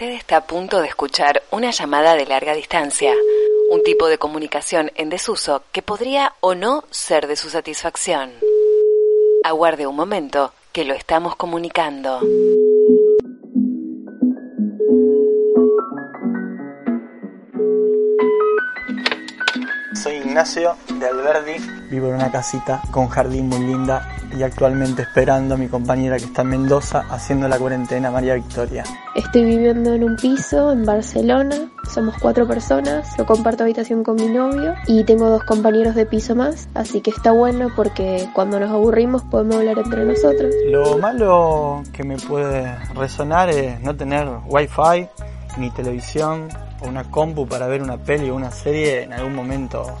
[0.00, 3.12] Usted está a punto de escuchar una llamada de larga distancia,
[3.68, 8.30] un tipo de comunicación en desuso que podría o no ser de su satisfacción.
[9.42, 12.20] Aguarde un momento, que lo estamos comunicando.
[20.00, 21.56] Soy Ignacio de Alberdi,
[21.90, 26.26] vivo en una casita con jardín muy linda y actualmente esperando a mi compañera que
[26.26, 28.84] está en Mendoza haciendo la cuarentena María Victoria.
[29.28, 34.26] Estoy viviendo en un piso en Barcelona, somos cuatro personas, yo comparto habitación con mi
[34.26, 38.70] novio y tengo dos compañeros de piso más, así que está bueno porque cuando nos
[38.70, 40.54] aburrimos podemos hablar entre nosotros.
[40.70, 45.06] Lo malo que me puede resonar es no tener wifi
[45.58, 46.48] ni televisión
[46.80, 49.94] o una compu para ver una peli o una serie en algún momento,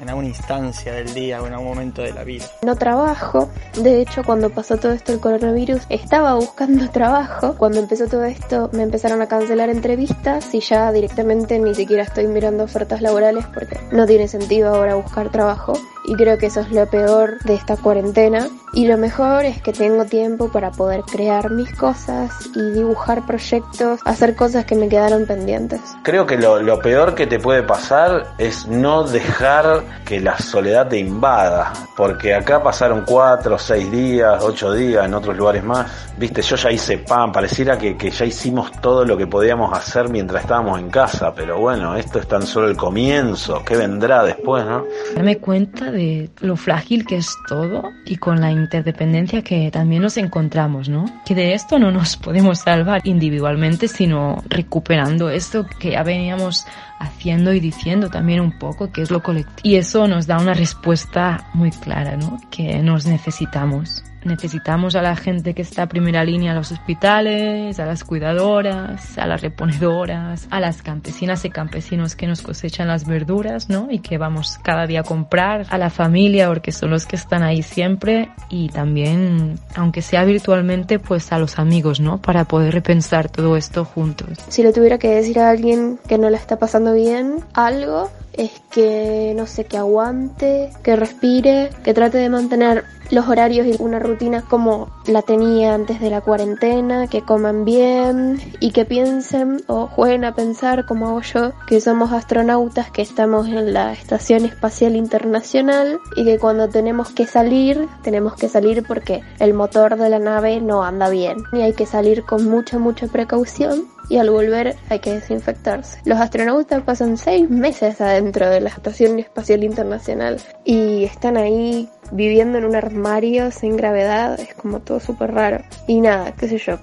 [0.00, 2.46] en alguna instancia del día o en algún momento de la vida.
[2.62, 8.06] No trabajo, de hecho cuando pasó todo esto el coronavirus estaba buscando trabajo, cuando empezó
[8.06, 13.02] todo esto me empezaron a cancelar entrevistas y ya directamente ni siquiera estoy mirando ofertas
[13.02, 15.74] laborales porque no tiene sentido ahora buscar trabajo
[16.04, 18.48] y creo que eso es lo peor de esta cuarentena.
[18.72, 24.00] Y lo mejor es que tengo tiempo para poder crear mis cosas y dibujar proyectos,
[24.04, 25.80] hacer cosas que me quedaron pendientes.
[26.02, 30.88] Creo que lo, lo peor que te puede pasar es no dejar que la soledad
[30.88, 36.10] te invada, porque acá pasaron cuatro, seis días, ocho días, en otros lugares más.
[36.16, 40.08] Viste, yo ya hice pan, pareciera que, que ya hicimos todo lo que podíamos hacer
[40.08, 44.64] mientras estábamos en casa, pero bueno, esto es tan solo el comienzo, ¿qué vendrá después,
[44.64, 44.84] no?
[45.14, 50.16] Darme cuenta de lo frágil que es todo y con la interdependencia que también nos
[50.16, 51.06] encontramos, ¿no?
[51.24, 56.66] Que de esto no nos podemos salvar individualmente, sino recuperando esto que ya veníamos
[56.98, 59.60] haciendo y diciendo también un poco que es lo colectivo.
[59.62, 62.38] Y eso nos da una respuesta muy clara, ¿no?
[62.50, 64.04] Que nos necesitamos.
[64.24, 69.18] Necesitamos a la gente que está a primera línea a los hospitales, a las cuidadoras,
[69.18, 73.88] a las reponedoras, a las campesinas y campesinos que nos cosechan las verduras, ¿no?
[73.90, 77.42] Y que vamos cada día a comprar, a la familia, porque son los que están
[77.42, 82.22] ahí siempre, y también, aunque sea virtualmente, pues a los amigos, ¿no?
[82.22, 84.38] Para poder repensar todo esto juntos.
[84.48, 88.50] Si le tuviera que decir a alguien que no la está pasando bien algo, es
[88.70, 93.98] que, no sé, que aguante, que respire, que trate de mantener los horarios y una
[93.98, 99.86] rutina como la tenía antes de la cuarentena, que coman bien y que piensen o
[99.86, 104.96] jueguen a pensar como hago yo, que somos astronautas que estamos en la Estación Espacial
[104.96, 110.18] Internacional y que cuando tenemos que salir, tenemos que salir porque el motor de la
[110.18, 114.76] nave no anda bien y hay que salir con mucha, mucha precaución y al volver
[114.88, 115.98] hay que desinfectarse.
[116.04, 122.58] Los astronautas pasan seis meses adentro de la Estación Espacial Internacional y están ahí viviendo
[122.58, 125.62] en un armario sin gravedad, es como todo súper raro.
[125.86, 126.78] Y nada, qué sé yo,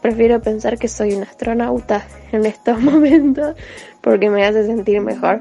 [0.00, 3.56] prefiero pensar que soy un astronauta en estos momentos
[4.00, 5.40] porque me hace sentir mejor.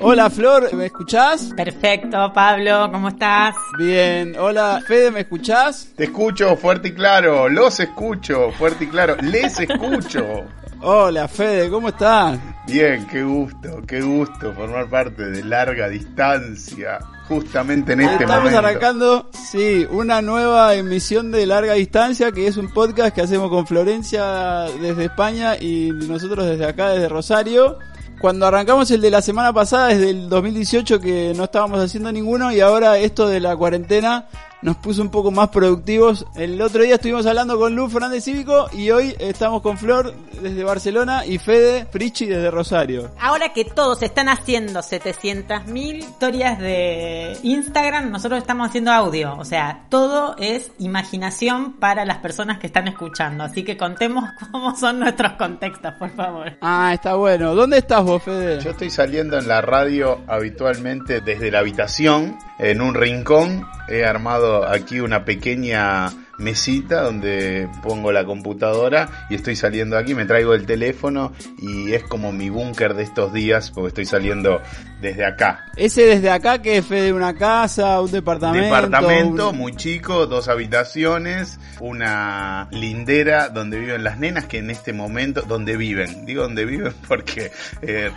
[0.00, 1.52] Hola Flor, ¿me escuchás?
[1.56, 3.56] Perfecto, Pablo, ¿cómo estás?
[3.78, 5.88] Bien, hola Fede, ¿me escuchás?
[5.96, 10.44] Te escucho fuerte y claro, los escucho fuerte y claro, les escucho.
[10.80, 12.38] Hola Fede, ¿cómo estás?
[12.66, 18.58] Bien, qué gusto, qué gusto formar parte de larga distancia, justamente en este Estamos momento.
[18.58, 23.66] arrancando, sí, una nueva emisión de larga distancia que es un podcast que hacemos con
[23.66, 27.78] Florencia desde España y nosotros desde acá, desde Rosario.
[28.20, 32.52] Cuando arrancamos el de la semana pasada, desde el 2018 que no estábamos haciendo ninguno
[32.52, 34.26] y ahora esto de la cuarentena
[34.62, 36.26] nos puso un poco más productivos.
[36.34, 40.64] El otro día estuvimos hablando con Luz Fernández Cívico y hoy estamos con Flor desde
[40.64, 43.10] Barcelona y Fede Frichi desde Rosario.
[43.20, 49.36] Ahora que todos están haciendo 700.000 historias de Instagram, nosotros estamos haciendo audio.
[49.38, 53.44] O sea, todo es imaginación para las personas que están escuchando.
[53.44, 56.58] Así que contemos cómo son nuestros contextos, por favor.
[56.60, 57.54] Ah, está bueno.
[57.54, 58.60] ¿Dónde estás vos, Fede?
[58.60, 63.66] Yo estoy saliendo en la radio habitualmente desde la habitación, en un rincón.
[63.88, 70.24] He armado aquí una pequeña mesita donde pongo la computadora y estoy saliendo aquí, me
[70.24, 74.60] traigo el teléfono y es como mi búnker de estos días porque estoy saliendo
[75.00, 75.64] desde acá.
[75.76, 78.64] Ese desde acá que es Fede, una casa, un departamento.
[78.64, 84.92] Departamento un- muy chico, dos habitaciones, una lindera donde viven las nenas que en este
[84.92, 87.50] momento, donde viven, digo donde viven porque
[87.82, 88.10] eh,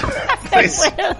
[0.52, 0.72] pues,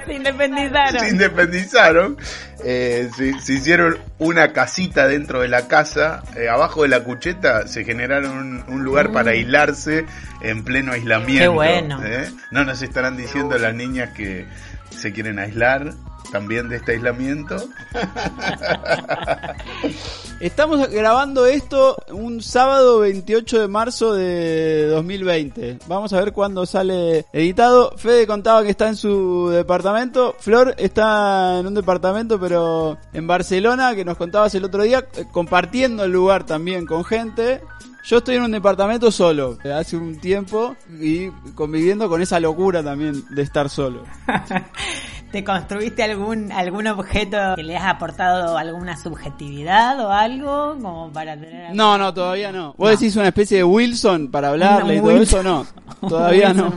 [0.06, 1.00] Se independizaron.
[1.00, 2.17] se independizaron,
[2.64, 7.66] eh, se, se hicieron una casita dentro de la casa, eh, abajo de la cucheta
[7.66, 10.06] se generaron un, un lugar para aislarse
[10.40, 11.43] en pleno aislamiento.
[11.43, 12.00] Qué bueno.
[12.04, 12.31] ¿eh?
[12.50, 14.46] No nos estarán diciendo las niñas que
[14.90, 15.93] se quieren aislar.
[16.32, 17.56] también de este aislamiento.
[20.38, 25.79] Estamos grabando esto un sábado 28 de marzo de 2020.
[25.87, 27.97] Vamos a ver cuándo sale editado.
[27.97, 30.37] Fede contaba que está en su departamento.
[30.38, 35.25] Flor está en un departamento, pero en Barcelona, que nos contabas el otro día, eh,
[35.33, 37.62] compartiendo el lugar también con gente.
[38.05, 42.85] Yo estoy en un departamento solo, eh, hace un tiempo, y conviviendo con esa locura
[42.85, 44.05] también de estar solo.
[45.32, 51.37] ¿Te construiste algún algún objeto que le has aportado alguna subjetividad o algo como para
[51.37, 52.75] tener No, no, todavía no.
[52.78, 55.67] Vos decís una especie de Wilson para hablarle y todo eso, no.
[56.08, 56.73] Todavía no.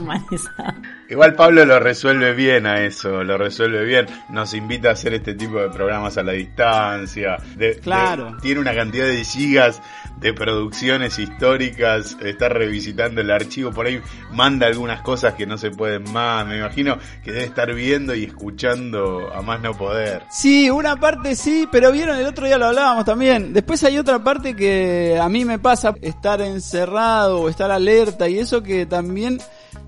[1.10, 4.06] Igual Pablo lo resuelve bien a eso, lo resuelve bien.
[4.28, 7.36] Nos invita a hacer este tipo de programas a la distancia.
[7.56, 8.36] De, claro.
[8.40, 9.82] tiene una cantidad de gigas
[10.20, 15.72] de producciones históricas, está revisitando el archivo, por ahí manda algunas cosas que no se
[15.72, 16.46] pueden más.
[16.46, 20.22] Me imagino que debe estar viendo y escuchando a más no poder.
[20.30, 23.52] Sí, una parte sí, pero vieron, el otro día lo hablábamos también.
[23.52, 28.38] Después hay otra parte que a mí me pasa, estar encerrado o estar alerta y
[28.38, 29.40] eso que también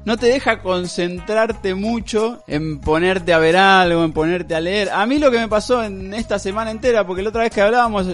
[0.05, 4.91] no te deja concentrarte mucho en ponerte a ver algo, en ponerte a leer.
[4.91, 7.63] A mí lo que me pasó en esta semana entera, porque la otra vez que
[7.63, 8.07] hablábamos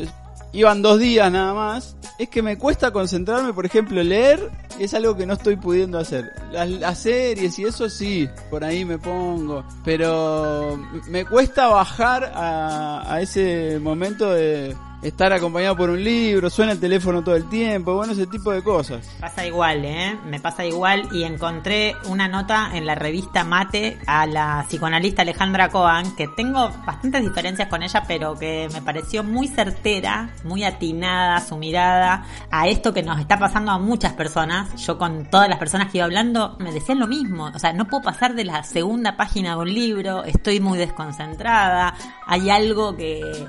[0.52, 5.16] iban dos días nada más, es que me cuesta concentrarme, por ejemplo, leer es algo
[5.16, 6.32] que no estoy pudiendo hacer.
[6.52, 10.78] Las, series y eso sí, por ahí me pongo, pero
[11.08, 17.22] me cuesta bajar a, ese momento de estar acompañado por un libro, suena el teléfono
[17.22, 19.08] todo el tiempo, bueno, ese tipo de cosas.
[19.20, 20.18] Pasa igual, ¿eh?
[20.26, 25.68] Me pasa igual y encontré una nota en la revista Mate a la psicoanalista Alejandra
[25.68, 31.40] Cohen, que tengo bastantes diferencias con ella, pero que me pareció muy certera, muy atinada
[31.40, 34.74] su mirada a esto que nos está pasando a muchas personas.
[34.84, 37.86] Yo con todas las personas que iba hablando me decían lo mismo, o sea, no
[37.86, 41.94] puedo pasar de la segunda página de un libro, estoy muy desconcentrada,
[42.26, 43.46] hay algo que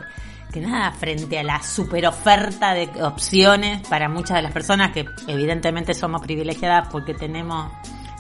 [0.51, 5.06] que nada, frente a la super oferta de opciones para muchas de las personas que
[5.28, 7.72] evidentemente somos privilegiadas porque tenemos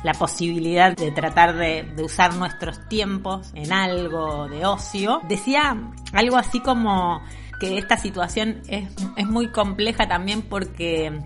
[0.03, 5.75] la posibilidad de tratar de, usar nuestros tiempos en algo de ocio, decía
[6.13, 7.21] algo así como
[7.59, 11.19] que esta situación es, es muy compleja también porque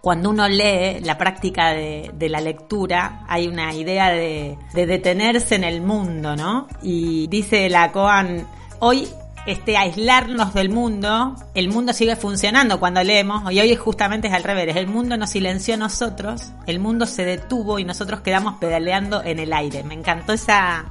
[0.00, 5.56] cuando uno lee la práctica de, de, la lectura, hay una idea de, de detenerse
[5.56, 6.68] en el mundo, ¿no?
[6.80, 8.46] Y dice la Coan,
[8.78, 9.08] hoy
[9.46, 14.42] este, aislarnos del mundo, el mundo sigue funcionando cuando leemos, y hoy justamente es al
[14.42, 19.22] revés, el mundo nos silenció a nosotros, el mundo se detuvo y nosotros quedamos pedaleando
[19.22, 19.84] en el aire.
[19.84, 20.84] Me encantó esa,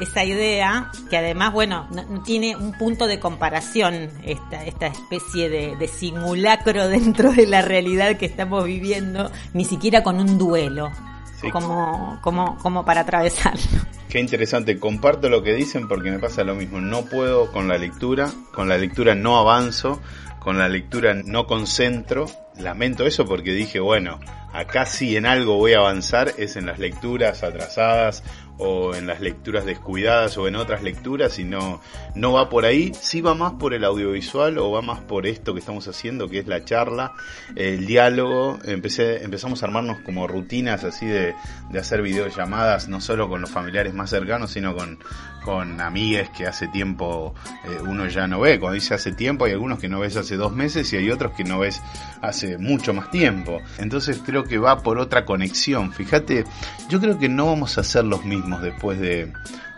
[0.00, 5.76] esa idea, que además, bueno, no, tiene un punto de comparación esta, esta especie de,
[5.76, 10.90] de, simulacro dentro de la realidad que estamos viviendo, ni siquiera con un duelo,
[11.52, 13.91] como, como, como para atravesarlo.
[14.12, 17.78] Qué interesante, comparto lo que dicen porque me pasa lo mismo, no puedo con la
[17.78, 20.02] lectura, con la lectura no avanzo,
[20.38, 22.26] con la lectura no concentro,
[22.58, 24.20] lamento eso porque dije, bueno,
[24.52, 28.22] acá sí en algo voy a avanzar, es en las lecturas atrasadas
[28.58, 31.80] o en las lecturas descuidadas o en otras lecturas y no,
[32.14, 35.54] no va por ahí, sí va más por el audiovisual o va más por esto
[35.54, 37.12] que estamos haciendo que es la charla,
[37.56, 41.34] el diálogo, empecé, empezamos a armarnos como rutinas así de,
[41.70, 44.98] de hacer videollamadas no solo con los familiares más cercanos sino con,
[45.44, 47.34] con amigues que hace tiempo
[47.64, 50.36] eh, uno ya no ve, cuando dice hace tiempo hay algunos que no ves hace
[50.36, 51.80] dos meses y hay otros que no ves
[52.20, 56.44] hace mucho más tiempo, entonces creo que va por otra conexión, fíjate,
[56.88, 59.32] yo creo que no vamos a ser los mismos después de,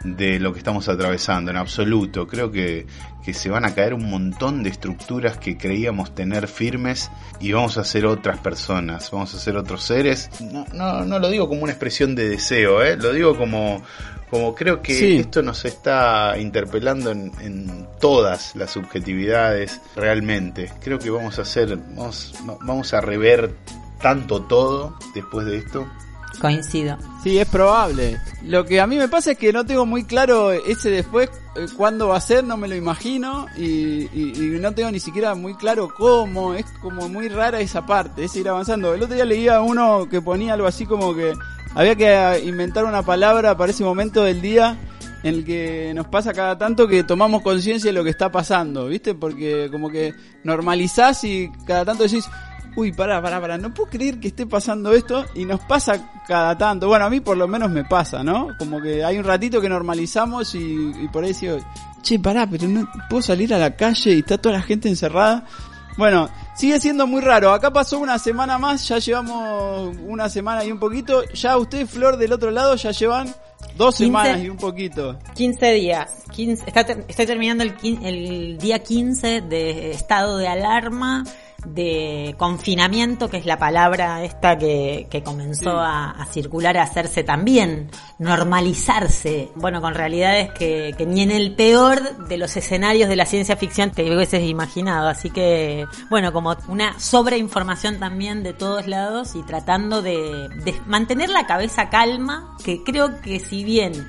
[0.04, 2.26] de lo que estamos atravesando, en absoluto.
[2.26, 2.86] Creo que,
[3.24, 7.78] que, se van a caer un montón de estructuras que creíamos tener firmes y vamos
[7.78, 10.30] a ser otras personas, vamos a ser otros seres.
[10.40, 12.96] No, no, no lo digo como una expresión de deseo, ¿eh?
[12.96, 13.82] lo digo como,
[14.30, 20.70] como creo que esto nos está interpelando en, en, todas las subjetividades realmente.
[20.82, 23.54] Creo que vamos a hacer, vamos, vamos a rever
[24.02, 25.88] tanto todo después de esto
[26.40, 26.96] Coincido.
[27.22, 28.18] Sí, es probable.
[28.42, 31.66] Lo que a mí me pasa es que no tengo muy claro ese después eh,
[31.76, 34.08] cuándo va a ser, no me lo imagino y,
[34.60, 36.54] no tengo ni siquiera muy claro cómo.
[36.54, 38.94] Es como muy rara esa parte, es ir avanzando.
[38.94, 41.32] El otro día leía uno que ponía algo así como que
[41.74, 44.76] había que inventar una palabra para ese momento del día
[45.22, 48.88] en el que nos pasa cada tanto que tomamos conciencia de lo que está pasando,
[48.88, 49.14] ¿viste?
[49.14, 50.14] Porque como que
[50.44, 52.28] normalizás y cada tanto decís,
[52.76, 56.56] uy, pará, pará, pará, no puedo creer que esté pasando esto y nos pasa cada
[56.56, 56.88] tanto.
[56.88, 58.48] Bueno, a mí por lo menos me pasa, ¿no?
[58.58, 61.58] Como que hay un ratito que normalizamos y, por ahí digo,
[62.02, 65.44] che, pará, pero no puedo salir a la calle y está toda la gente encerrada.
[65.96, 67.52] Bueno, sigue siendo muy raro.
[67.52, 71.22] Acá pasó una semana más, ya llevamos una semana y un poquito.
[71.32, 73.32] Ya usted, Flor, del otro lado, ya llevan
[73.76, 75.18] Dos 15 semanas y un poquito.
[75.34, 76.10] 15 días.
[76.30, 81.24] 15, está estoy terminando el, el día 15 de estado de alarma,
[81.64, 87.24] de confinamiento, que es la palabra esta que, que comenzó a, a circular, a hacerse
[87.24, 89.50] también, normalizarse.
[89.54, 93.56] Bueno, con realidades que, que ni en el peor de los escenarios de la ciencia
[93.56, 95.08] ficción te hubieses imaginado.
[95.08, 101.30] Así que, bueno, como una sobreinformación también de todos lados y tratando de, de mantener
[101.30, 104.06] la cabeza calma, que creo que si bien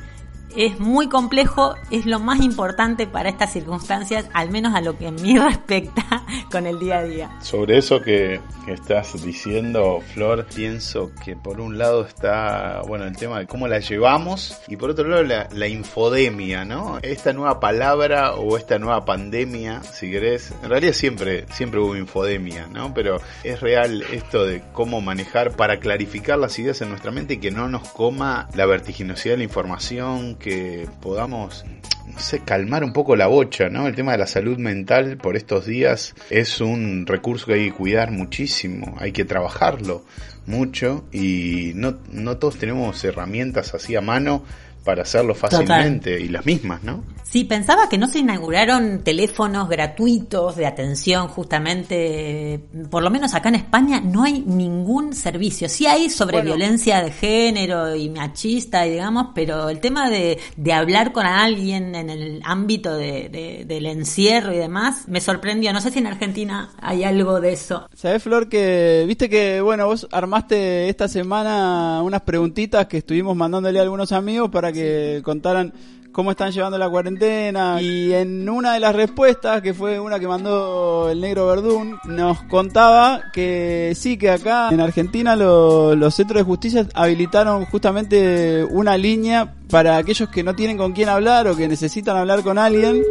[0.56, 5.08] es muy complejo, es lo más importante para estas circunstancias, al menos a lo que
[5.08, 7.38] a mí respecta con el día a día.
[7.42, 13.40] Sobre eso que, estás diciendo, Flor, pienso que por un lado está, bueno, el tema
[13.40, 16.98] de cómo la llevamos y por otro lado la, la infodemia, ¿no?
[17.04, 22.68] Esta nueva palabra o esta nueva pandemia, si querés, en realidad siempre, siempre hubo infodemia,
[22.68, 22.94] ¿no?
[22.94, 27.38] Pero es real esto de cómo manejar para clarificar las ideas en nuestra mente y
[27.38, 31.66] que no nos coma la vertiginosidad de la información, que podamos
[32.06, 33.88] no sé, calmar un poco la bocha, ¿no?
[33.88, 37.76] El tema de la salud mental por estos días es un recurso que hay que
[37.76, 40.06] cuidar muchísimo, hay que trabajarlo
[40.46, 44.44] mucho y no, no todos tenemos herramientas así a mano
[44.86, 47.04] para hacerlo fácilmente y las mismas, ¿no?
[47.24, 53.50] Sí, pensaba que no se inauguraron teléfonos gratuitos de atención justamente, por lo menos acá
[53.50, 55.68] en España no hay ningún servicio.
[55.68, 56.52] Sí hay sobre Bueno.
[56.56, 61.96] violencia de género y machista, y digamos, pero el tema de, de hablar con alguien
[61.96, 65.74] en el ámbito de- de- del encierro y demás me sorprendió.
[65.74, 67.88] No sé si en Argentina hay algo de eso.
[67.96, 73.80] ¿Sabés, Flor, que viste que, bueno, vos armaste esta semana unas preguntitas que estuvimos mandándole
[73.80, 75.74] a algunos amigos para que contaran
[76.12, 80.28] cómo están llevando la cuarentena y en una de las respuestas, que fue una que
[80.30, 86.40] mandó el negro Verdún, nos contaba que sí, que acá en Argentina lo- los centros
[86.40, 91.56] de justicia habilitaron justamente una línea para aquellos que no tienen con quién hablar o
[91.58, 93.02] que necesitan hablar con alguien.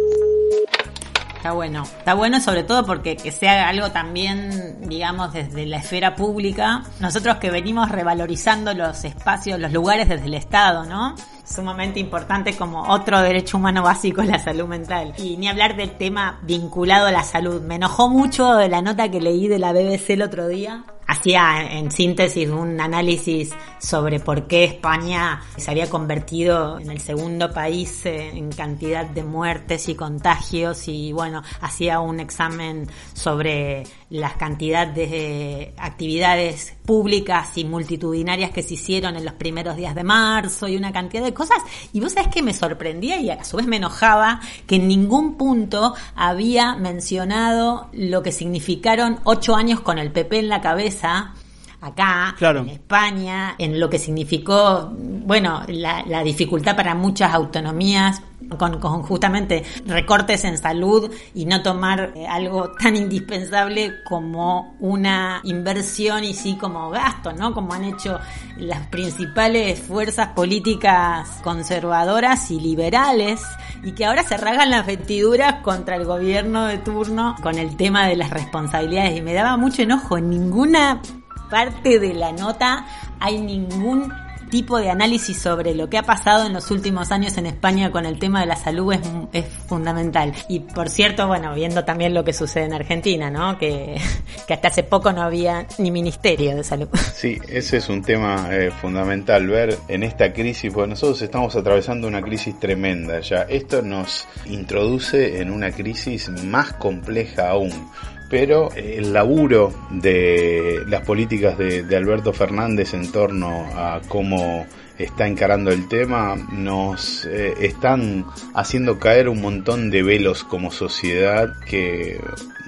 [1.41, 6.15] Está bueno, está bueno sobre todo porque que sea algo también, digamos, desde la esfera
[6.15, 6.83] pública.
[7.01, 11.15] Nosotros que venimos revalorizando los espacios, los lugares desde el Estado, ¿no?
[11.47, 15.15] Sumamente importante como otro derecho humano básico, la salud mental.
[15.17, 17.63] Y ni hablar del tema vinculado a la salud.
[17.63, 20.85] Me enojó mucho de la nota que leí de la BBC el otro día.
[21.11, 23.51] Hacía en síntesis un análisis
[23.81, 29.89] sobre por qué España se había convertido en el segundo país en cantidad de muertes
[29.89, 38.53] y contagios y bueno, hacía un examen sobre las cantidades de actividades públicas y multitudinarias
[38.53, 41.59] que se hicieron en los primeros días de marzo y una cantidad de cosas.
[41.93, 45.35] Y vos sabés que me sorprendía y a su vez me enojaba que en ningún
[45.35, 51.40] punto había mencionado lo que significaron ocho años con el PP en la cabeza empresa
[51.81, 52.61] acá, Claro.
[52.61, 58.23] en España, en lo que significó, bueno, la, la dificultad para muchas autonomías,
[58.59, 65.41] con, con justamente recortes en salud y no tomar eh, algo tan indispensable como una
[65.45, 67.55] inversión y sí como gasto, ¿no?
[67.55, 68.19] Como han hecho
[68.57, 73.41] las principales fuerzas políticas conservadoras y liberales
[73.85, 78.09] y que ahora se rasgan las vestiduras contra el gobierno de turno con el tema
[78.09, 81.01] de las responsabilidades y me daba mucho enojo en ninguna
[81.51, 82.87] parte de la nota
[83.19, 84.13] hay ningún
[84.51, 88.05] tipo de análisis sobre lo que ha pasado en los últimos años en España con
[88.05, 89.01] el tema de la salud es,
[89.33, 90.35] es fundamental.
[90.49, 93.57] Y por cierto, bueno, viendo también lo que sucede en Argentina, ¿no?
[93.57, 93.97] Que,
[94.47, 96.89] que hasta hace poco no había ni ministerio de salud.
[97.21, 102.09] Sí, ese es un tema eh, fundamental, ver en esta crisis, porque nosotros estamos atravesando
[102.09, 103.43] una crisis tremenda ya.
[103.43, 107.91] Esto nos introduce en una crisis más compleja aún.
[108.31, 114.67] Pero el laburo de las políticas de, de Alberto Fernández en torno a cómo
[115.05, 121.55] está encarando el tema, nos eh, están haciendo caer un montón de velos como sociedad
[121.67, 122.21] que,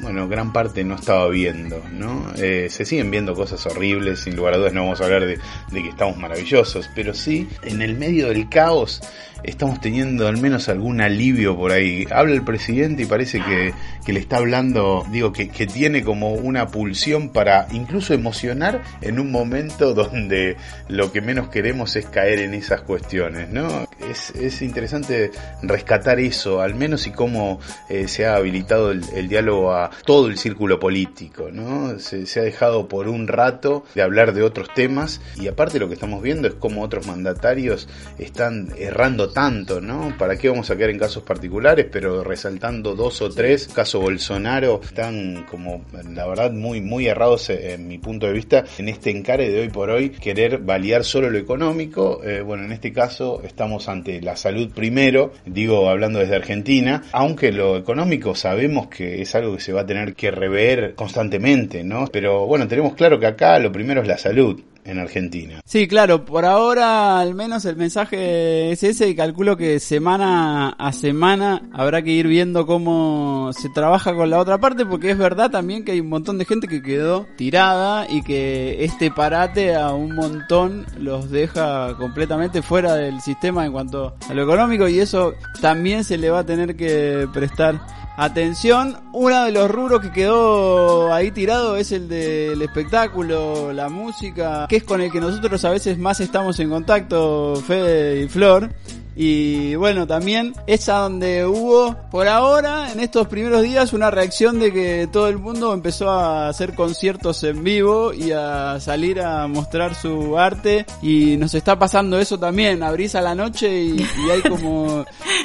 [0.02, 2.32] bueno, gran parte no estaba viendo, ¿no?
[2.36, 5.38] Eh, se siguen viendo cosas horribles, sin lugar a dudas no vamos a hablar de,
[5.72, 9.00] que estamos maravillosos, pero sí, en el medio del caos,
[9.44, 12.04] estamos teniendo al menos algún alivio por ahí.
[12.10, 17.28] Habla el presidente y parece que, le está hablando, digo, que, tiene como una pulsión
[17.28, 20.56] para incluso emocionar en un momento donde
[20.88, 23.86] lo que menos queremos es caer en esas cuestiones, ¿no?
[24.10, 25.30] Es, es interesante
[25.62, 30.28] rescatar eso, al menos y cómo eh, se ha habilitado el, el, diálogo a todo
[30.28, 31.98] el círculo político, ¿no?
[31.98, 35.94] Se, ha dejado por un rato de hablar de otros temas y aparte lo que
[35.94, 40.14] estamos viendo es cómo otros mandatarios están errando tanto, ¿no?
[40.18, 41.86] ¿Para qué vamos a quedar en casos particulares?
[41.90, 47.88] Pero resaltando dos o tres, caso Bolsonaro, están como, la verdad, muy, muy errados en
[47.88, 51.38] mi punto de vista en este encare de hoy por hoy, querer validar solo lo
[51.38, 52.20] económico.
[52.24, 57.52] Eh, bueno, en este caso estamos ante la salud primero, digo, hablando desde Argentina, aunque
[57.52, 62.06] lo económico sabemos que es algo que se va tener que rever constantemente, ¿no?
[62.06, 65.60] Pero bueno, tenemos claro que acá lo primero es la salud en Argentina.
[65.64, 70.92] Sí, claro, por ahora al menos el mensaje es ese y calculo que semana a
[70.92, 75.50] semana habrá que ir viendo cómo se trabaja con la otra parte porque es verdad
[75.50, 79.92] también que hay un montón de gente que quedó tirada y que este parate a
[79.92, 85.34] un montón los deja completamente fuera del sistema en cuanto a lo económico y eso
[85.60, 87.80] también se le va a tener que prestar
[88.16, 94.66] Atención, uno de los rubros que quedó ahí tirado es el del espectáculo, la música,
[94.68, 98.70] que es con el que nosotros a veces más estamos en contacto, Fede y Flor.
[99.14, 104.58] Y bueno, también es a donde hubo, por ahora, en estos primeros días, una reacción
[104.58, 109.46] de que todo el mundo empezó a hacer conciertos en vivo y a salir a
[109.48, 110.86] mostrar su arte.
[111.02, 115.04] Y nos está pasando eso también, abrís a la noche y, y hay como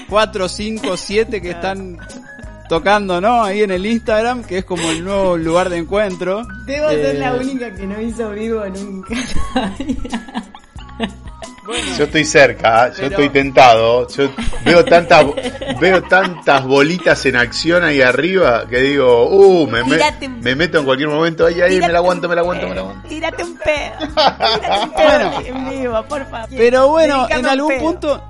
[0.10, 1.98] cuatro, cinco, siete que están
[2.68, 3.44] tocando, ¿no?
[3.44, 6.44] Ahí en el Instagram, que es como el nuevo lugar de encuentro.
[6.66, 7.02] Debo eh...
[7.02, 9.16] ser la única que no hizo vivo nunca.
[11.68, 13.02] Bueno, yo estoy cerca, pero...
[13.02, 14.30] yo estoy tentado, yo
[14.63, 15.26] veo tantas
[15.82, 20.00] veo tantas bolitas en acción ahí arriba que digo, uh, me, me,
[20.41, 22.82] me meto en cualquier momento, ahí, ahí, me la aguanto, me la aguanto, me la
[22.82, 23.10] aguanto.
[23.10, 26.50] Tírate un pedo, tírate un pedo bueno, en vivo, por favor.
[26.50, 28.24] Pero bueno, en algún punto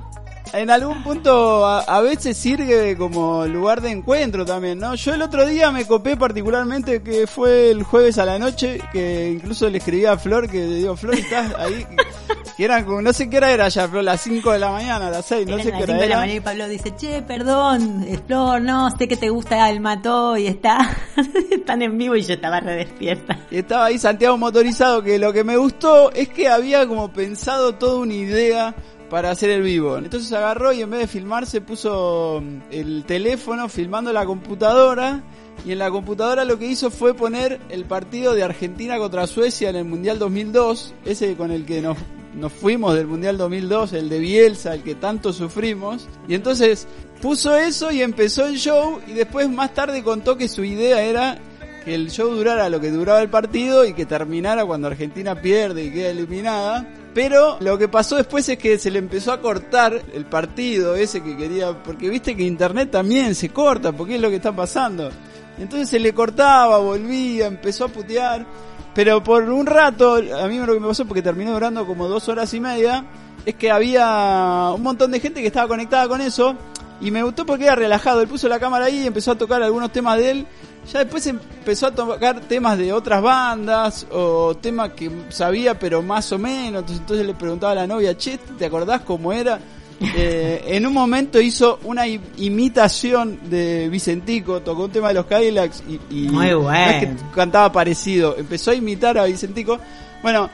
[0.54, 4.96] en algún punto a, a, veces sirve como lugar de encuentro también, ¿no?
[4.96, 9.32] Yo el otro día me copé particularmente que fue el jueves a la noche, que
[9.32, 11.86] incluso le escribí a Flor, que le digo, Flor, estás ahí,
[12.58, 15.10] que eran como, no sé qué hora era ya, Flor, las 5 de la mañana,
[15.10, 18.62] las 6, no sé qué hora de la mañana y Pablo dice, che, perdón, Flor,
[18.62, 20.98] no, sé que te gusta el mató y está,
[21.52, 23.40] están en vivo y yo estaba re despierta.
[23.52, 27.76] Y estaba ahí Santiago motorizado, que lo que me gustó es que había como pensado
[27.76, 28.76] toda una idea
[29.10, 29.98] para hacer el vivo.
[29.98, 35.24] Entonces agarró y en vez de filmarse puso el teléfono filmando la computadora
[35.65, 39.70] y en la computadora lo que hizo fue poner el partido de Argentina contra Suecia
[39.70, 41.98] en el Mundial 2002, ese con el que nos,
[42.36, 46.08] nos fuimos del Mundial 2002, el de Bielsa, el que tanto sufrimos.
[46.28, 46.88] Y entonces
[47.22, 51.39] puso eso y empezó el show y después más tarde contó que su idea era
[51.84, 55.86] que el show durara lo que duraba el partido y que terminara cuando Argentina pierde
[55.86, 56.86] y queda eliminada.
[57.18, 61.24] Pero lo que pasó después es que se le empezó a cortar el partido ese
[61.24, 65.10] que quería, porque viste que internet también se corta, porque es lo que está pasando.
[65.58, 68.46] Entonces se le cortaba, volvía, empezó a putear.
[68.94, 72.30] Pero por un rato, a mí lo que me pasó, porque terminó durando como dos
[72.30, 73.04] horas y media,
[73.48, 76.56] es que había un montón de gente que estaba conectada con eso.
[77.02, 78.22] Y me gustó porque era relajado.
[78.22, 80.48] Él puso la cámara ahí y empezó a tocar algunos temas de él.
[80.91, 86.32] Ya después empezó a tocar temas de otras bandas o temas que sabía pero más
[86.32, 86.82] o menos.
[86.82, 89.60] Entonces, entonces le preguntaba a la novia, che, ¿te acordás cómo era?
[90.00, 95.82] Eh, en un momento hizo una imitación de Vicentico, tocó un tema de los Cadillacs
[95.88, 96.69] y, y Muy bueno.
[96.69, 99.80] no es que cantaba parecido, empezó a imitar a Vicentico.
[100.21, 100.52] Bueno,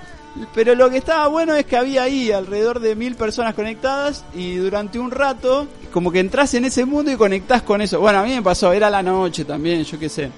[0.53, 4.55] pero lo que estaba bueno es que había ahí alrededor de mil personas conectadas y
[4.55, 7.99] durante un rato como que entras en ese mundo y conectás con eso.
[7.99, 10.31] Bueno, a mí me pasó, era la noche también, yo qué sé.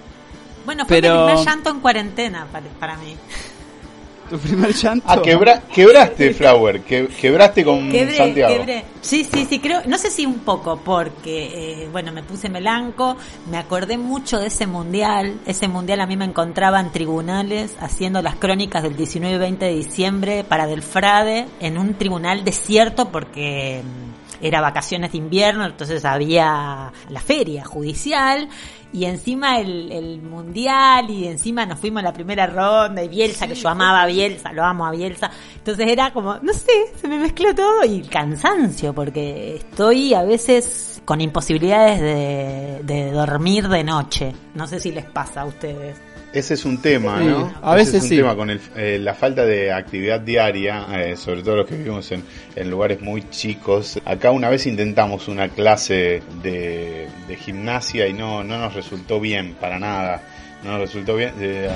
[0.66, 1.14] Bueno, fue Pero...
[1.14, 3.16] mi primer llanto en cuarentena para, para mí.
[4.30, 5.06] ¿Tu primer llanto?
[5.08, 8.56] Ah, quebra, quebraste, Flower, que, quebraste con quebré, Santiago.
[8.56, 8.86] Quebré.
[9.02, 13.18] Sí, sí, sí, creo, no sé si un poco, porque, eh, bueno, me puse melanco,
[13.50, 18.22] me acordé mucho de ese mundial, ese mundial a mí me encontraba en tribunales haciendo
[18.22, 23.10] las crónicas del 19 y 20 de diciembre para Del Frade, en un tribunal desierto
[23.12, 23.84] porque
[24.42, 28.50] era vacaciones de invierno, entonces había la feria judicial
[28.94, 33.48] y encima el, el mundial y encima nos fuimos a la primera ronda y Bielsa,
[33.48, 35.30] que yo amaba a Bielsa, lo amo a Bielsa.
[35.56, 40.24] Entonces era como, no sé, se me mezcló todo y el cansancio, porque estoy a
[40.24, 44.34] veces con imposibilidades de, de dormir de noche.
[44.54, 45.98] No sé si les pasa a ustedes.
[46.36, 47.54] Ese es un tema, Sí, ¿no?
[47.64, 48.16] a Ese veces es un sí.
[48.18, 52.12] tema con el- eh, la falta de actividad diaria, eh, sobre todo los que vivimos
[52.12, 52.24] en,
[52.56, 54.00] en lugares muy chicos.
[54.06, 59.56] Acá una vez intentamos una clase de, de gimnasia y no, no nos resultó bien,
[59.60, 60.22] para nada.
[60.64, 61.32] No nos resultó bien.
[61.40, 61.70] Eh,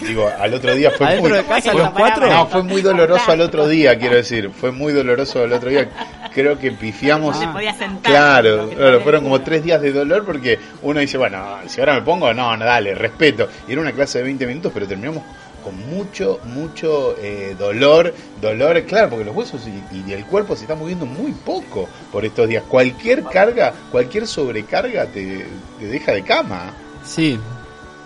[0.00, 1.38] digo, al otro día fue ¿Adentro muy...
[1.38, 2.26] de casa fue- los cuatro?
[2.28, 4.50] No, fue muy doloroso al otro día, quiero decir.
[4.50, 5.88] Fue muy doloroso al otro día.
[6.34, 7.38] Creo que pifiamos.
[7.38, 8.70] No te podías sentar, Claro,
[9.02, 12.56] fueron como tres días de dolor porque uno dice, bueno, si ahora me pongo, no,
[12.56, 13.48] no, dale, respeto.
[13.68, 15.22] Y era una clase de 20 minutos, pero terminamos
[15.62, 20.62] con mucho, mucho eh, dolor, dolor, claro, porque los huesos y, y el cuerpo se
[20.62, 22.64] están moviendo muy poco por estos días.
[22.68, 25.46] Cualquier carga, cualquier sobrecarga te,
[25.78, 26.74] te deja de cama.
[27.04, 27.38] Sí,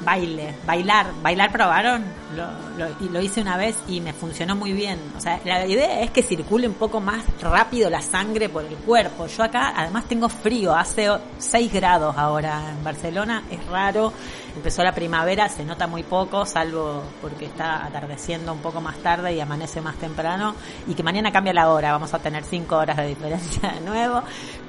[0.00, 2.04] Baile, bailar, bailar probaron,
[2.34, 4.98] lo, lo, lo hice una vez y me funcionó muy bien.
[5.16, 8.76] O sea, la idea es que circule un poco más rápido la sangre por el
[8.76, 9.26] cuerpo.
[9.26, 14.12] Yo acá además tengo frío, hace 6 grados ahora en Barcelona, es raro.
[14.56, 19.34] Empezó la primavera, se nota muy poco, salvo porque está atardeciendo un poco más tarde
[19.34, 20.54] y amanece más temprano.
[20.88, 24.22] Y que mañana cambia la hora, vamos a tener 5 horas de diferencia de nuevo.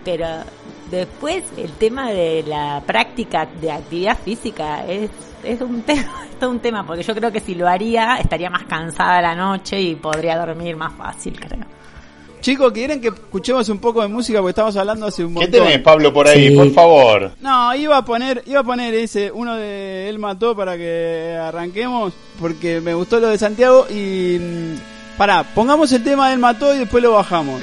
[0.04, 0.28] Pero
[0.92, 5.10] después el tema de la práctica de actividad física es,
[5.44, 8.50] es un tema, es todo un tema, porque yo creo que si lo haría estaría
[8.50, 11.66] más cansada la noche y podría dormir más fácil, creo.
[12.42, 14.40] Chicos, ¿quieren que escuchemos un poco de música?
[14.40, 15.52] Porque estamos hablando hace un ¿Qué montón.
[15.64, 16.50] tenés, Pablo, por ahí?
[16.50, 16.56] Sí.
[16.56, 17.32] Por favor.
[17.42, 22.14] No, iba a poner, iba a poner ese, uno de Él Mató para que arranquemos,
[22.40, 24.38] porque me gustó lo de Santiago y...
[24.40, 24.76] mm,
[25.18, 27.60] Pará, pongamos el tema de Él Mató y después lo bajamos.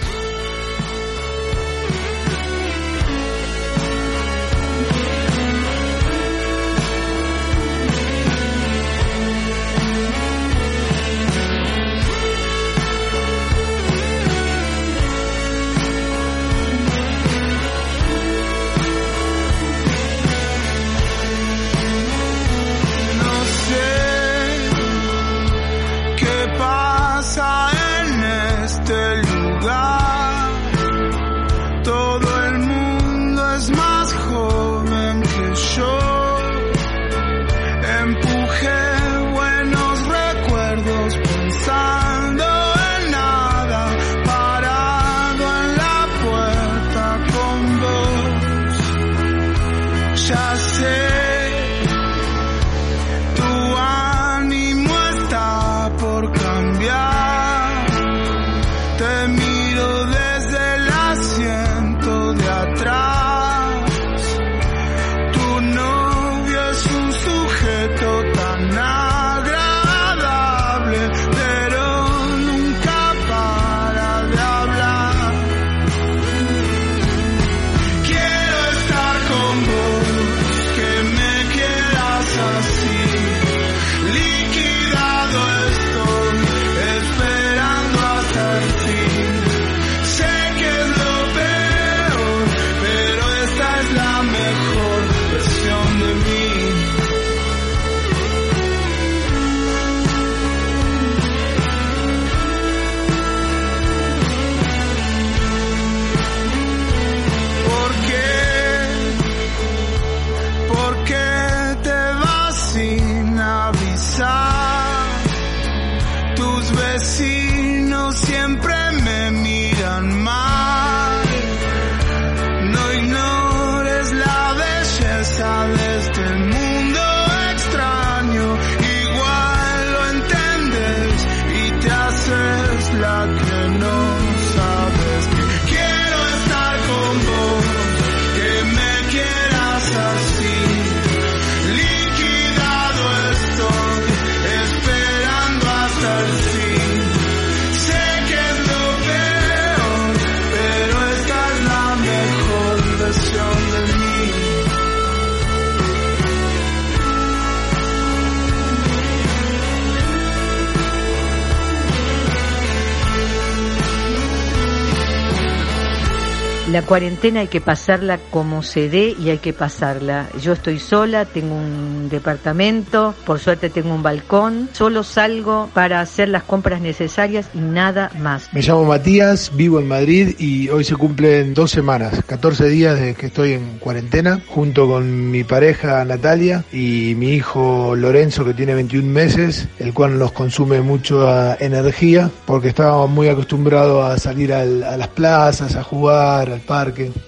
[166.74, 170.26] La cuarentena hay que pasarla como se dé y hay que pasarla.
[170.42, 176.30] Yo estoy sola, tengo un departamento, por suerte tengo un balcón, solo salgo para hacer
[176.30, 178.48] las compras necesarias y nada más.
[178.52, 183.14] Me llamo Matías, vivo en Madrid y hoy se cumplen dos semanas, 14 días desde
[183.14, 188.74] que estoy en cuarentena, junto con mi pareja Natalia y mi hijo Lorenzo que tiene
[188.74, 194.82] 21 meses, el cual nos consume mucha energía porque estábamos muy acostumbrados a salir al-
[194.82, 196.62] a las plazas, a jugar,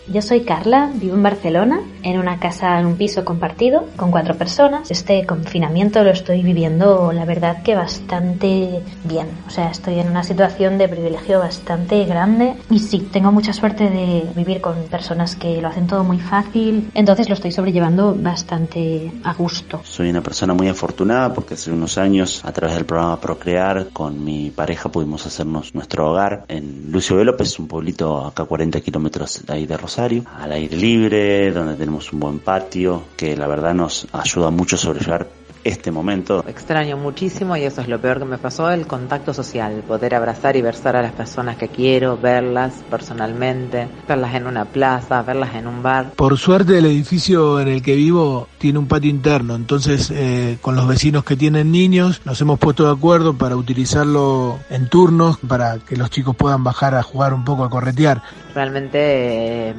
[0.08, 4.36] Yo soy Carla, vivo en Barcelona, en una casa, en un piso compartido con cuatro
[4.36, 4.90] personas.
[4.90, 9.26] Este confinamiento lo estoy viviendo, la verdad, que bastante bien.
[9.48, 13.90] O sea, estoy en una situación de privilegio bastante grande y sí, tengo mucha suerte
[13.90, 16.90] de vivir con personas que lo hacen todo muy fácil.
[16.94, 19.80] Entonces lo estoy sobrellevando bastante a gusto.
[19.82, 24.24] Soy una persona muy afortunada porque hace unos años, a través del programa Procrear, con
[24.24, 27.24] mi pareja pudimos hacernos nuestro hogar en Lucio B.
[27.24, 31.74] López, un pueblito acá a 40 kilómetros de ahí de Rosario, al aire libre, donde
[31.74, 35.26] tenemos un buen patio, que la verdad nos ayuda mucho a sobrellevar
[35.66, 36.44] este momento.
[36.46, 40.56] Extraño muchísimo y eso es lo peor que me pasó, el contacto social, poder abrazar
[40.56, 45.66] y besar a las personas que quiero, verlas personalmente, verlas en una plaza, verlas en
[45.66, 46.12] un bar.
[46.16, 50.76] Por suerte el edificio en el que vivo tiene un patio interno, entonces eh, con
[50.76, 55.78] los vecinos que tienen niños nos hemos puesto de acuerdo para utilizarlo en turnos, para
[55.78, 58.22] que los chicos puedan bajar a jugar un poco, a corretear.
[58.54, 59.74] Realmente eh,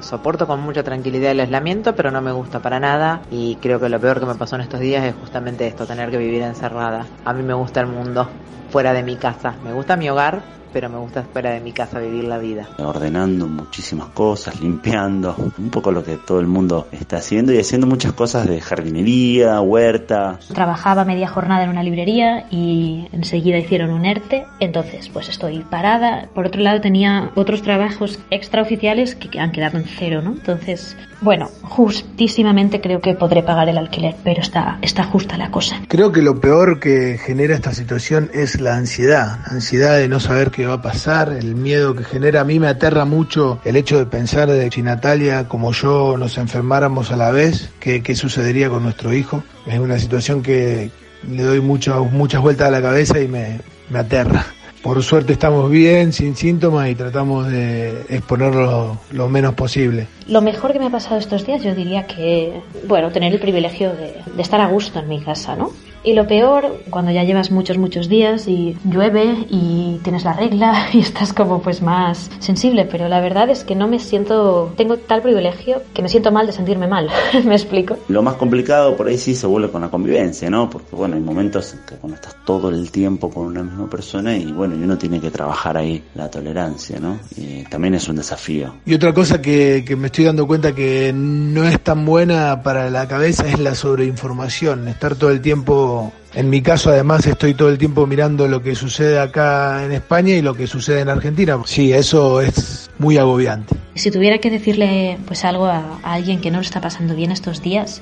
[0.00, 3.88] soporto con mucha tranquilidad el aislamiento, pero no me gusta para nada y creo que
[3.88, 7.06] lo peor que me pasó en estos días es justamente esto, tener que vivir encerrada.
[7.24, 8.28] A mí me gusta el mundo
[8.70, 11.98] fuera de mi casa, me gusta mi hogar, pero me gusta fuera de mi casa
[11.98, 12.68] vivir la vida.
[12.78, 17.86] ordenando muchísimas cosas, limpiando, un poco lo que todo el mundo está haciendo y haciendo
[17.86, 20.38] muchas cosas de jardinería, huerta.
[20.52, 26.28] Trabajaba media jornada en una librería y enseguida hicieron un ERTE, entonces pues estoy parada.
[26.34, 30.32] Por otro lado tenía otros trabajos extraoficiales que han quedado en cero, ¿no?
[30.32, 35.80] Entonces, bueno, justísimamente creo que podré pagar el alquiler, pero está, justa la cosa.
[35.88, 40.20] Creo que lo peor que genera esta situación es la ansiedad, la ansiedad de no
[40.20, 42.40] saber qué va a pasar, el miedo que genera.
[42.40, 46.38] A mí me aterra mucho el hecho de pensar de si Natalia como yo nos
[46.38, 49.42] enfermáramos a la vez, qué, sucedería con nuestro hijo.
[49.66, 50.90] Es una situación que
[51.28, 53.60] le doy mucho, muchas vueltas a la cabeza y me
[53.94, 54.46] aterra.
[54.82, 60.06] Por suerte estamos bien, sin síntomas y tratamos de exponerlo lo menos posible.
[60.26, 63.90] Lo mejor que me ha pasado estos días yo diría que, bueno, tener el privilegio
[63.90, 65.70] de, de estar a gusto en mi casa, ¿no?
[66.02, 70.88] Y lo peor, cuando ya llevas muchos, muchos días y llueve y tienes la regla
[70.92, 74.96] y estás como pues más sensible, pero la verdad es que no me siento, tengo
[74.96, 77.08] tal privilegio que me siento mal de sentirme mal,
[77.44, 77.98] ¿me explico?
[78.08, 80.70] Lo más complicado por ahí sí se vuelve con la convivencia, ¿no?
[80.70, 84.36] Porque bueno, hay momentos en que cuando estás todo el tiempo con una misma persona
[84.36, 87.18] y bueno, y uno tiene que trabajar ahí la tolerancia, ¿no?
[87.36, 88.74] Y también es un desafío.
[88.86, 92.88] Y otra cosa que, que me estoy dando cuenta que no es tan buena para
[92.88, 95.89] la cabeza es la sobreinformación, estar todo el tiempo
[96.34, 100.34] en mi caso, además, estoy todo el tiempo mirando lo que sucede acá en España
[100.34, 101.58] y lo que sucede en Argentina.
[101.64, 103.74] Sí, eso es muy agobiante.
[103.94, 107.62] Si tuviera que decirle pues algo a, alguien que no lo está pasando bien estos
[107.62, 108.00] días,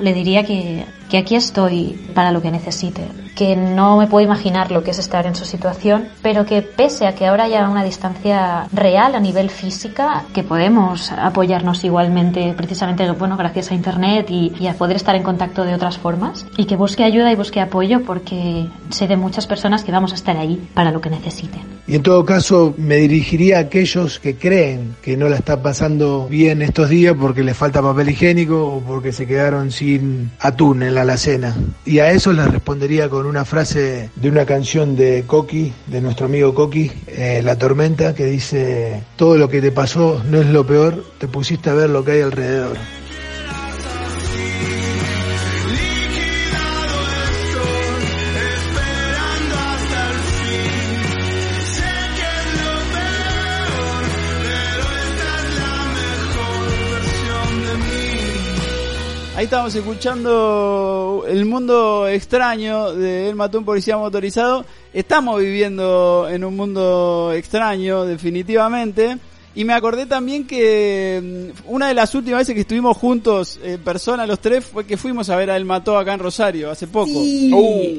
[0.00, 3.02] le diría que, que aquí estoy para lo que necesite,
[3.34, 7.06] que no me puedo imaginar lo que es estar en su situación, pero que pese
[7.06, 13.08] a que ahora haya una distancia real a nivel física, que podemos apoyarnos igualmente, precisamente
[13.12, 16.76] bueno, gracias a Internet y, a poder estar en contacto de otras formas, y que
[16.76, 20.68] busque ayuda y busque apoyo porque sé de muchas personas que vamos a estar ahí
[20.74, 21.76] para lo que necesiten.
[21.88, 26.26] Y en todo caso, me dirigiría a aquellos que creen que no la está pasando
[26.28, 31.02] bien estos días porque les falta papel higiénico o porque se quedaron sin atún la
[31.02, 31.54] alacena.
[31.84, 36.24] Y a eso les respondería con una frase de una canción de Coqui, de nuestro
[36.24, 40.66] amigo Coqui, eh, La Tormenta, que dice, todo lo que te pasó no es lo
[40.66, 42.78] peor, te pusiste a ver lo que hay alrededor.
[59.36, 64.64] Ahí estamos escuchando El Mundo Extraño de El Matón Policía Motorizado.
[64.94, 69.18] Estamos viviendo en un mundo extraño, definitivamente.
[69.56, 73.80] Y me acordé también que mm, una de las últimas veces que estuvimos juntos en
[73.80, 76.86] persona los tres fue que fuimos a ver a El Mató acá en Rosario, hace
[76.86, 77.06] poco.
[77.06, 77.50] Sí,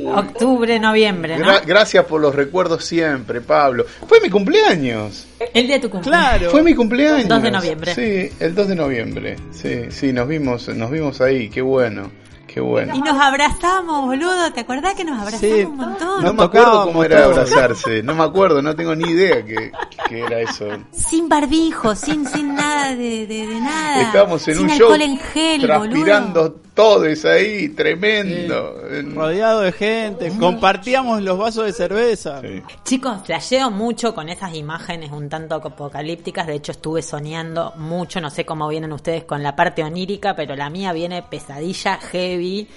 [0.05, 1.45] octubre, noviembre, ¿no?
[1.45, 3.85] Gra- gracias por los recuerdos siempre, Pablo.
[4.07, 5.25] Fue mi cumpleaños.
[5.53, 6.29] El día de tu cumpleaños.
[6.29, 6.51] Claro.
[6.51, 7.27] Fue mi cumpleaños.
[7.27, 7.95] 2 de noviembre.
[7.95, 9.35] Sí, el 2 de noviembre.
[9.51, 11.49] Sí, sí, nos vimos, nos vimos ahí.
[11.49, 12.11] Qué bueno.
[12.57, 12.95] Qué Qué bueno.
[12.95, 14.51] Y nos abrazamos, boludo.
[14.51, 15.63] ¿Te acordás que nos abrazamos Sí.
[15.63, 16.23] un montón?
[16.23, 18.01] No me acuerdo cómo era abrazarse.
[18.01, 19.71] No me acuerdo, no tengo ni idea que,
[20.09, 20.65] que era eso.
[20.91, 24.01] Sin barbijo, sin, sin nada de, de, de nada.
[24.01, 26.66] Estábamos en sin un alcohol show en gel, transpirando boludo.
[26.77, 28.79] Todos ahí, tremendo.
[29.15, 32.39] Rodeado de gente, compartíamos los vasos de cerveza.
[32.85, 36.45] Chicos, flasheo mucho con esas imágenes un tanto apocalípticas.
[36.45, 38.21] De hecho, estuve soñando mucho.
[38.21, 42.67] No sé cómo vienen ustedes con la parte onírica, pero la mía viene pesadilla, heavy.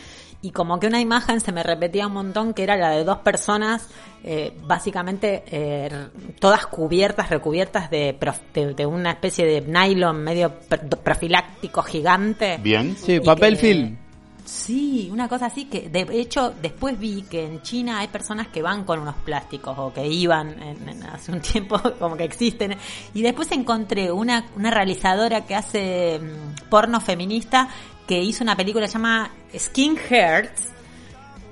[0.43, 3.19] Y como que una imagen se me repetía un montón, que era la de dos
[3.19, 3.89] personas,
[4.25, 5.91] eh, básicamente eh,
[6.39, 12.59] todas cubiertas, recubiertas de, prof- de, de una especie de nylon medio pr- profiláctico gigante.
[12.63, 12.97] Bien.
[12.97, 13.99] Sí, papel que- film.
[14.45, 18.63] Sí, una cosa así que de hecho después vi que en China hay personas que
[18.63, 22.77] van con unos plásticos o que iban en- en- hace un tiempo como que existen.
[23.15, 27.69] Y después encontré una, una realizadora que hace mm, porno feminista
[28.07, 30.65] que hizo una película que se llama Skin Hearts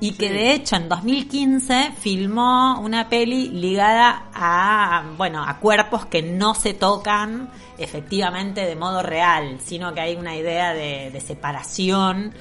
[0.01, 6.22] y que de hecho en 2015 filmó una peli ligada a bueno a cuerpos que
[6.22, 12.33] no se tocan efectivamente de modo real sino que hay una idea de, de separación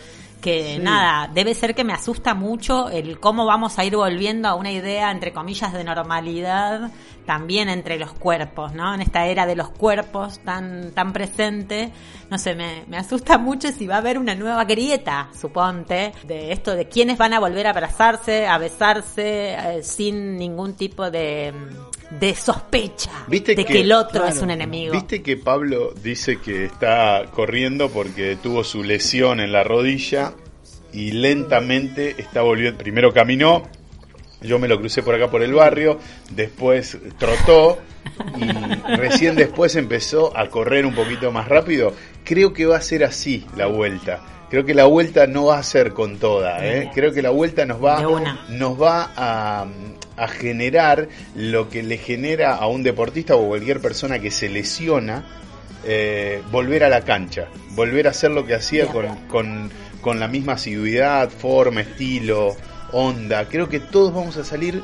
[0.41, 0.79] que Sí.
[0.81, 4.71] nada debe ser que me asusta mucho el cómo vamos a ir volviendo a una
[4.71, 6.91] idea entre comillas de normalidad
[7.27, 11.91] también entre los cuerpos no en esta era de los cuerpos tan tan presente
[12.31, 16.51] no sé me, me asusta mucho si va a haber una nueva grieta suponte de
[16.51, 21.53] esto de quiénes van a volver a abrazarse a besarse eh, sin ningún tipo de
[22.09, 26.63] de sospecha ¿Viste de que, el otro es un enemigo Viste que Pablo dice que
[26.63, 30.33] está corriendo porque tuvo su lesión en la rodilla
[30.93, 32.77] y lentamente está volviendo.
[32.77, 33.63] Primero caminó,
[34.41, 35.99] yo me lo crucé por acá por el barrio,
[36.31, 37.79] después trotó
[38.37, 41.93] y recién después empezó a correr un poquito más rápido.
[42.23, 44.21] Creo que va a ser así la vuelta.
[44.49, 46.89] Creo que la vuelta no va a ser con toda, ¿eh?
[46.93, 48.01] creo que la vuelta nos va,
[48.47, 49.67] nos va a,
[50.15, 55.25] a generar lo que le genera a un deportista o cualquier persona que se lesiona,
[55.85, 59.69] eh, volver a la cancha, volver a hacer lo que hacía con, con,
[59.99, 62.55] con la misma asiduidad, forma, estilo,
[62.91, 63.47] onda.
[63.47, 64.83] Creo que todos vamos a salir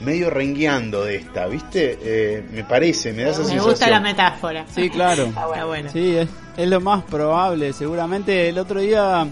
[0.00, 1.98] medio rengueando de esta, ¿viste?
[2.02, 3.70] Eh, me parece, me da esa me sensación.
[3.70, 5.26] gusta la metáfora Sí, claro.
[5.26, 5.90] Está bueno.
[5.92, 7.72] Sí, es, es lo más probable.
[7.72, 9.26] Seguramente el otro día,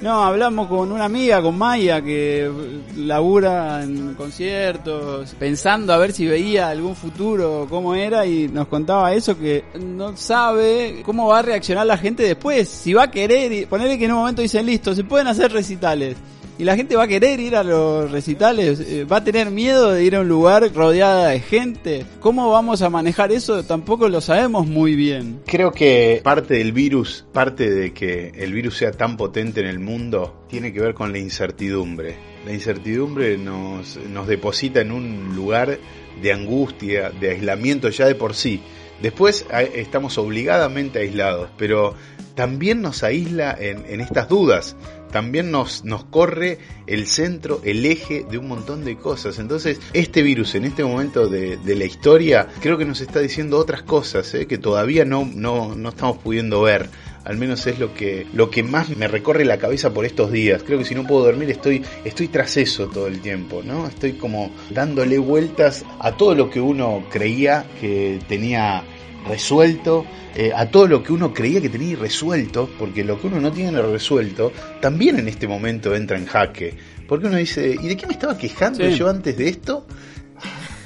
[0.00, 2.50] no, hablamos con una amiga, con Maya, que
[2.96, 9.12] labura en conciertos, pensando a ver si veía algún futuro, cómo era, y nos contaba
[9.14, 12.68] eso, que no sabe cómo va a reaccionar la gente después.
[12.68, 15.52] Si va a querer, y ponerle que en un momento dicen, listo, se pueden hacer
[15.52, 16.16] recitales.
[16.58, 19.92] Y la gente va a querer ir a los recitales, eh, va a tener miedo
[19.92, 22.04] de ir a un lugar rodeada de gente.
[22.18, 23.62] ¿Cómo vamos a manejar eso?
[23.62, 25.38] Tampoco lo sabemos muy bien.
[25.46, 29.78] Creo que parte del virus, parte de que el virus sea tan potente en el
[29.78, 32.16] mundo, tiene que ver con la incertidumbre.
[32.44, 35.78] La incertidumbre nos, nos deposita en un lugar
[36.20, 38.60] de angustia, de aislamiento ya de por sí.
[39.00, 41.94] Después estamos obligadamente aislados, pero
[42.34, 44.74] también nos aísla en estas dudas,
[45.10, 49.38] también nos, nos corre el centro, el eje de un montón de cosas.
[49.38, 53.58] Entonces, este virus en este momento de, de la historia creo que nos está diciendo
[53.58, 54.46] otras cosas ¿eh?
[54.46, 56.88] que todavía no, no, no estamos pudiendo ver.
[57.24, 60.62] Al menos es lo que, lo que más me recorre la cabeza por estos días.
[60.62, 63.86] Creo que si no puedo dormir estoy, estoy tras eso todo el tiempo, ¿no?
[63.86, 68.82] Estoy como dándole vueltas a todo lo que uno creía que tenía
[69.26, 70.04] resuelto,
[70.34, 73.50] eh, a todo lo que uno creía que tenía resuelto, porque lo que uno no
[73.52, 76.76] tiene resuelto también en este momento entra en jaque.
[77.08, 78.96] Porque uno dice, ¿y de qué me estaba quejando Sí.
[78.96, 79.86] yo antes de esto?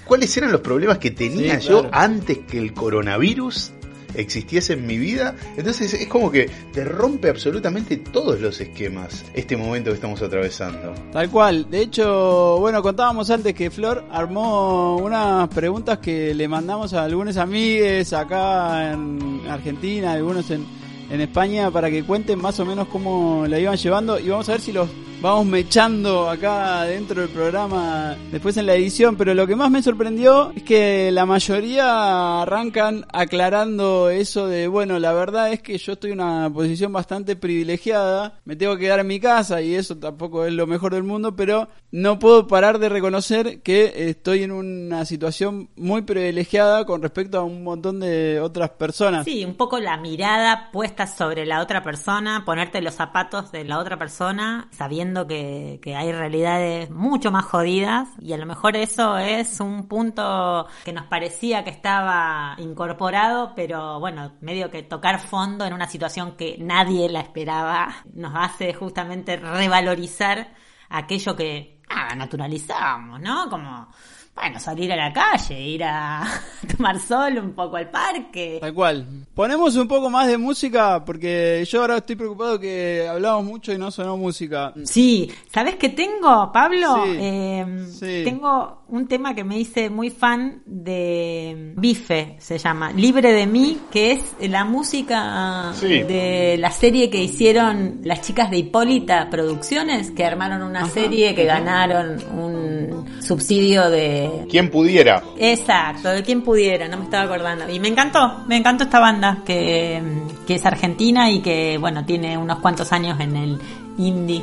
[0.05, 1.91] ¿Cuáles eran los problemas que tenía Sí, yo claro.
[1.97, 3.73] antes que el coronavirus
[4.15, 5.35] existiese en mi vida?
[5.57, 10.95] Entonces es como que te rompe absolutamente todos los esquemas este momento que estamos atravesando.
[11.13, 11.71] Tal cual.
[11.71, 17.37] De hecho, bueno, contábamos antes que Flor armó unas preguntas que le mandamos a algunos
[17.37, 20.65] amigues acá en Argentina, algunos en,
[21.11, 24.19] en España, para que cuenten más o menos cómo la iban llevando.
[24.19, 24.89] Y vamos a ver si los
[25.23, 29.15] vamos mechando acá dentro del programa después en la edición.
[29.17, 34.99] Pero lo que más me sorprendió es que la mayoría arrancan aclarando eso de, bueno,
[34.99, 38.99] la verdad es que yo estoy en una posición bastante privilegiada, me tengo que quedar
[38.99, 42.81] en mi casa y eso tampoco es lo mejor del mundo, pero no puedo parar
[42.81, 48.41] de reconocer que estoy en una situación muy privilegiada con respecto a un montón de
[48.41, 49.25] otras personas.
[49.25, 53.79] Sí, un poco la mirada puesta sobre la otra persona, ponerte los zapatos de la
[53.79, 59.61] otra persona, sabiendo que hay realidades mucho más jodidas y a lo mejor eso es
[59.61, 65.73] un punto que nos parecía que estaba incorporado, pero bueno, medio que tocar fondo en
[65.73, 70.53] una situación que nadie la esperaba nos hace justamente revalorizar
[70.89, 73.49] aquello que ah, naturalizamos, ¿no?
[73.49, 73.89] Como
[74.35, 76.23] bueno, salir a la calle, ir a
[76.77, 78.59] tomar sol un poco al parque.
[78.61, 79.07] Tal cual.
[79.35, 83.79] Ponemos un poco más de música porque yo ahora estoy preocupado que hablamos mucho y
[83.79, 84.73] no sonó música.
[84.85, 87.05] Sí, ¿sabes qué tengo, Pablo?
[87.05, 88.23] Sí, Eh, sí.
[88.25, 93.79] Tengo un tema que me hice muy fan de Bife, se llama, Libre de mí,
[93.91, 96.03] que es la música Sí.
[96.03, 101.45] de la serie que hicieron las chicas de Hipólita Producciones, que armaron una serie que
[101.45, 105.23] ganaron un subsidio de ¿Quién pudiera?
[105.39, 107.69] Exacto, de quien pudiera, no me estaba acordando.
[107.69, 110.03] Y me encantó, me encantó esta banda que,
[110.47, 113.59] que es argentina y que, bueno, tiene unos cuantos años en el
[113.99, 114.43] indie.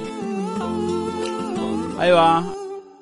[2.00, 2.44] Ahí va.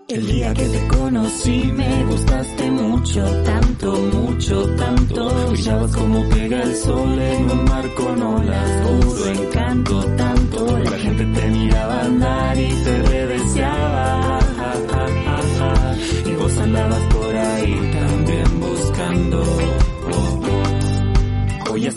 [0.08, 5.50] El día que te conocí me gustaste mucho, tanto, mucho, tanto.
[5.50, 10.78] Brillabas como pega el sol en un mar con olas, puro encanto, tanto.
[10.78, 13.97] La gente te miraba andar y te redeseaba.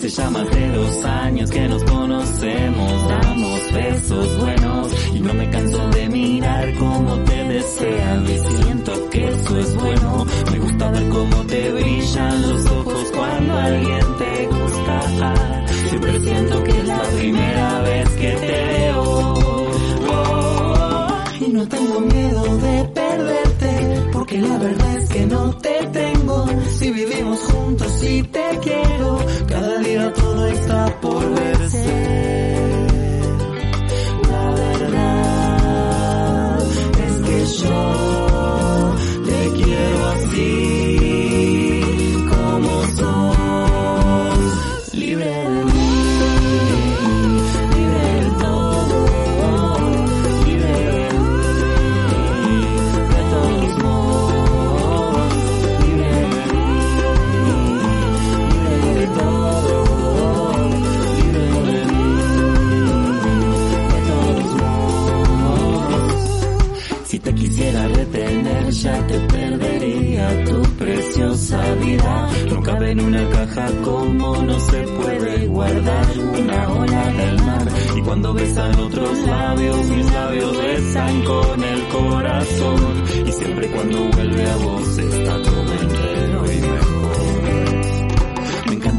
[0.01, 5.51] Hace ya más de dos años que nos conocemos, damos besos buenos y no me
[5.51, 10.27] canso de mirar cómo te desean y siento que eso es bueno.
[10.53, 15.35] Me gusta ver cómo te brillan los ojos cuando alguien te gusta.
[15.91, 19.03] Siempre siento que es la primera vez que te veo.
[20.13, 21.09] Oh,
[21.41, 26.47] y no tengo miedo de perderte, porque la verdad es que no te tengo.
[26.79, 29.19] Si vivimos juntos y te quiero,
[29.51, 30.80] cada día todo está
[72.65, 77.69] Cabe en una caja como no se puede guardar una ola del mar.
[77.97, 83.05] Y cuando besan otros labios, mis labios besan con el corazón.
[83.27, 86.20] Y siempre cuando vuelve a vos está todo mejor.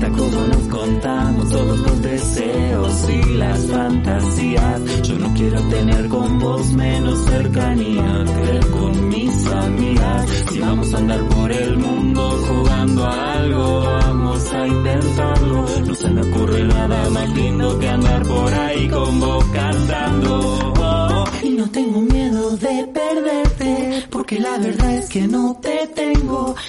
[0.01, 5.01] Encanta cómo nos contamos todos los deseos y las fantasías.
[5.03, 10.29] Yo no quiero tener con vos menos cercanía que con mis amigas.
[10.51, 15.65] Si vamos a andar por el mundo jugando a algo, vamos a intentarlo.
[15.85, 20.73] No se me ocurre nada más lindo que andar por ahí con vos cantando.
[20.79, 25.70] Oh, y no tengo miedo de perderte, porque la verdad es que no te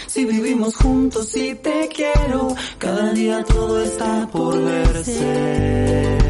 [0.06, 6.21] Si vivimos juntos y te quiero, cada día todo está por verse.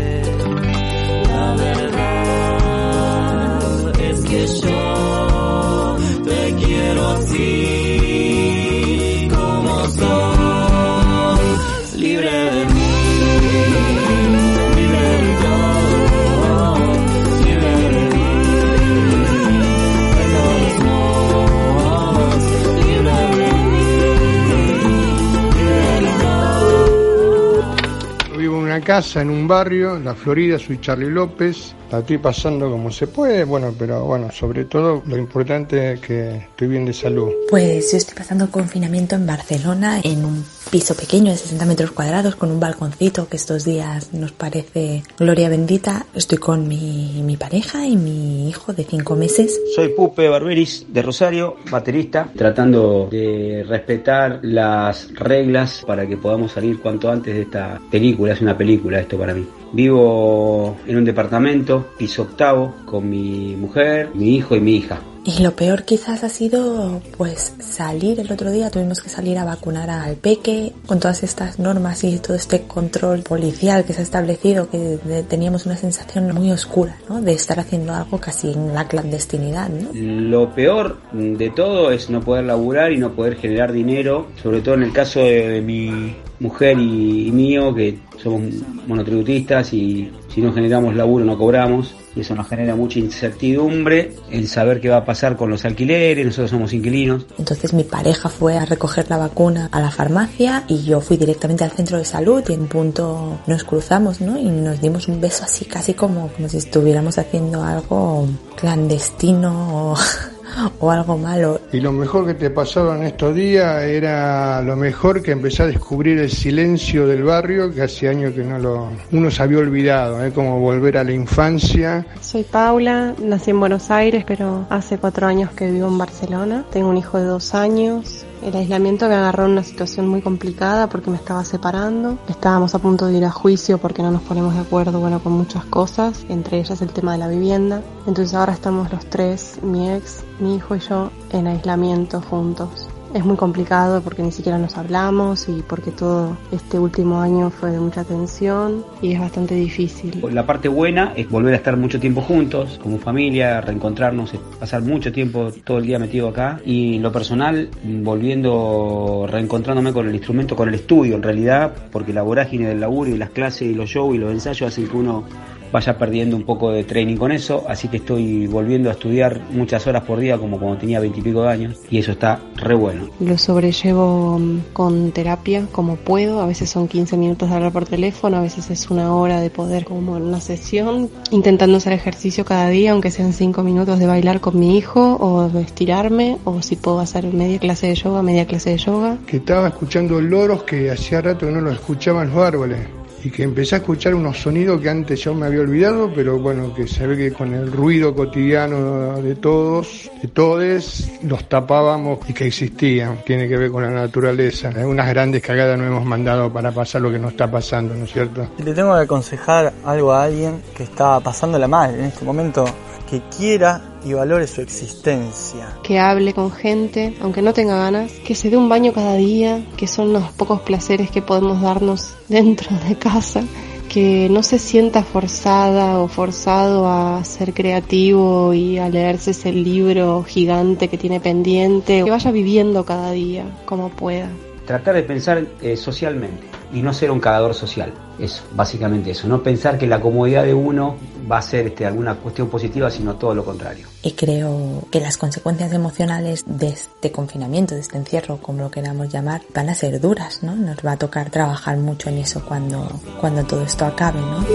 [28.82, 31.74] Casa, en un barrio, en la Florida, soy Charlie López.
[31.90, 36.36] La estoy pasando como se puede, bueno, pero bueno, sobre todo lo importante es que
[36.36, 37.28] estoy bien de salud.
[37.50, 42.34] Pues yo estoy pasando confinamiento en Barcelona, en un piso pequeño de 60 metros cuadrados,
[42.34, 46.06] con un balconcito que estos días nos parece gloria bendita.
[46.14, 49.60] Estoy con mi, mi pareja y mi hijo de 5 meses.
[49.74, 56.80] Soy Pupe Barberis de Rosario, baterista, tratando de respetar las reglas para que podamos salir
[56.80, 58.32] cuanto antes de esta película.
[58.32, 59.46] Es una película esto para mí.
[59.72, 65.00] Vivo en un departamento, piso octavo, con mi mujer, mi hijo y mi hija.
[65.24, 69.44] Y lo peor quizás ha sido pues salir el otro día, tuvimos que salir a
[69.44, 74.02] vacunar al peque con todas estas normas y todo este control policial que se ha
[74.02, 74.98] establecido que
[75.28, 77.22] teníamos una sensación muy oscura, ¿no?
[77.22, 79.90] De estar haciendo algo casi en la clandestinidad, ¿no?
[79.94, 84.74] Lo peor de todo es no poder laburar y no poder generar dinero, sobre todo
[84.74, 88.42] en el caso de, de mi mujer y, y mío, que somos
[88.86, 91.94] monotributistas y si no generamos laburo no cobramos.
[92.14, 96.26] Y eso nos genera mucha incertidumbre en saber qué va a pasar con los alquileres,
[96.26, 97.24] nosotros somos inquilinos.
[97.38, 101.64] Entonces mi pareja fue a recoger la vacuna a la farmacia y yo fui directamente
[101.64, 104.38] al centro de salud y en un punto nos cruzamos, ¿no?
[104.38, 109.94] Y nos dimos un beso así casi como, como si estuviéramos haciendo algo clandestino
[110.78, 111.60] o algo malo.
[111.72, 115.66] Y lo mejor que te pasaba en estos días era lo mejor que empecé a
[115.66, 120.24] descubrir el silencio del barrio, que hace años que no lo, uno se había olvidado,
[120.24, 120.32] ¿eh?
[120.32, 122.06] como volver a la infancia.
[122.20, 126.64] Soy Paula, nací en Buenos Aires, pero hace cuatro años que vivo en Barcelona.
[126.70, 128.24] Tengo un hijo de dos años.
[128.42, 132.18] El aislamiento me agarró en una situación muy complicada porque me estaba separando.
[132.28, 135.32] Estábamos a punto de ir a juicio porque no nos ponemos de acuerdo, bueno, con
[135.32, 137.82] muchas cosas, entre ellas el tema de la vivienda.
[138.04, 142.88] Entonces ahora estamos los tres, mi ex, mi hijo y yo, en aislamiento juntos.
[143.14, 147.70] Es muy complicado porque ni siquiera nos hablamos y porque todo este último año fue
[147.70, 150.24] de mucha tensión y es bastante difícil.
[150.30, 155.12] La parte buena es volver a estar mucho tiempo juntos, como familia, reencontrarnos, pasar mucho
[155.12, 156.60] tiempo todo el día metido acá.
[156.64, 162.22] Y lo personal, volviendo, reencontrándome con el instrumento, con el estudio en realidad, porque la
[162.22, 165.24] vorágine del laburo y las clases y los shows y los ensayos hacen que uno
[165.72, 169.86] vaya perdiendo un poco de training con eso, así que estoy volviendo a estudiar muchas
[169.86, 173.08] horas por día como cuando tenía veintipico de años y eso está re bueno.
[173.20, 177.86] Lo sobrellevo mm, con terapia como puedo, a veces son 15 minutos de hablar por
[177.86, 182.44] teléfono, a veces es una hora de poder como en una sesión, intentando hacer ejercicio
[182.44, 186.62] cada día, aunque sean 5 minutos de bailar con mi hijo o de estirarme, o
[186.62, 189.18] si puedo hacer media clase de yoga, media clase de yoga.
[189.26, 192.78] Que estaba escuchando loros que hacía rato que no los escuchaba en los árboles.
[193.24, 196.74] Y que empecé a escuchar unos sonidos que antes yo me había olvidado, pero bueno,
[196.74, 202.32] que se ve que con el ruido cotidiano de todos, de todes, los tapábamos y
[202.32, 203.18] que existían.
[203.24, 204.70] Tiene que ver con la naturaleza.
[204.84, 208.12] Unas grandes cagadas nos hemos mandado para pasar lo que nos está pasando, ¿no es
[208.12, 208.48] cierto?
[208.56, 212.64] Si le tengo que aconsejar algo a alguien que está pasándola mal en este momento,
[213.08, 215.78] que quiera y valore su existencia.
[215.82, 219.64] que hable con gente, aunque no tenga ganas, que se dé un baño cada día,
[219.76, 223.42] que son los pocos placeres que podemos darnos dentro de casa,
[223.88, 230.24] que no se sienta forzada o forzado a ser creativo y a leerse ese libro
[230.24, 234.30] gigante que tiene pendiente, que vaya viviendo cada día como pueda.
[234.66, 237.92] Tratar de pensar eh, socialmente y no ser un cagador social.
[238.18, 239.26] Eso, básicamente eso.
[239.26, 240.96] No pensar que la comodidad de uno
[241.30, 243.86] va a ser este, alguna cuestión positiva, sino todo lo contrario.
[244.02, 249.08] Y creo que las consecuencias emocionales de este confinamiento, de este encierro, como lo queramos
[249.08, 250.54] llamar, van a ser duras, ¿no?
[250.54, 252.88] Nos va a tocar trabajar mucho en eso cuando,
[253.20, 254.46] cuando todo esto acabe, ¿no?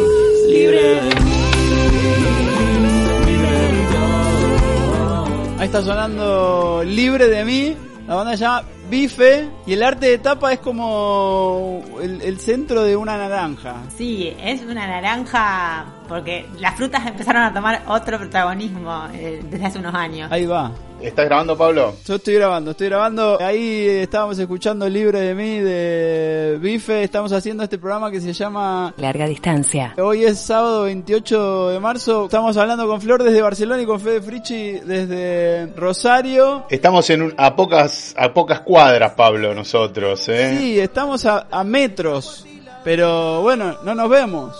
[5.59, 7.75] Ahí está sonando Libre de mí.
[8.07, 12.95] La banda se llama Bife y el arte de tapa es como el, centro de
[12.95, 13.83] una naranja.
[13.97, 19.79] Sí, es una naranja porque las frutas empezaron a tomar otro protagonismo eh, desde hace
[19.79, 20.31] unos años.
[20.31, 20.71] Ahí va.
[20.99, 21.93] ¿Estás grabando, Pablo?
[22.07, 23.37] Yo estoy grabando, estoy grabando.
[23.39, 27.03] Ahí estábamos escuchando Libre de mí de Bife.
[27.03, 29.93] Estamos haciendo este programa que se llama Larga distancia.
[29.99, 32.25] Hoy es sábado 28 de marzo.
[32.25, 36.65] Estamos hablando con Flor desde Barcelona y con Fede Frichi desde Rosario.
[36.69, 40.55] Estamos en un- a pocas a pocas cuadras, Pablo, nosotros, ¿eh?
[40.57, 42.43] Sí, estamos a, a metros.
[42.83, 44.55] Pero bueno, no nos vemos.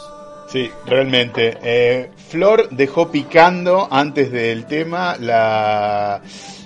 [0.48, 1.58] Sí, realmente.
[1.62, 6.22] Eh, Flor dejó picando antes del tema la,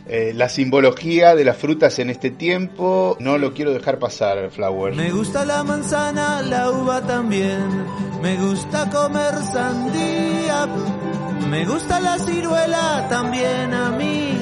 [0.08, 3.18] eh, la simbología de las frutas en este tiempo.
[3.20, 4.94] No lo quiero dejar pasar, Flower.
[4.94, 7.86] Me gusta la manzana, la uva también.
[8.22, 10.68] Me gusta comer sandía.
[11.50, 14.38] Me gusta la ciruela también a mí.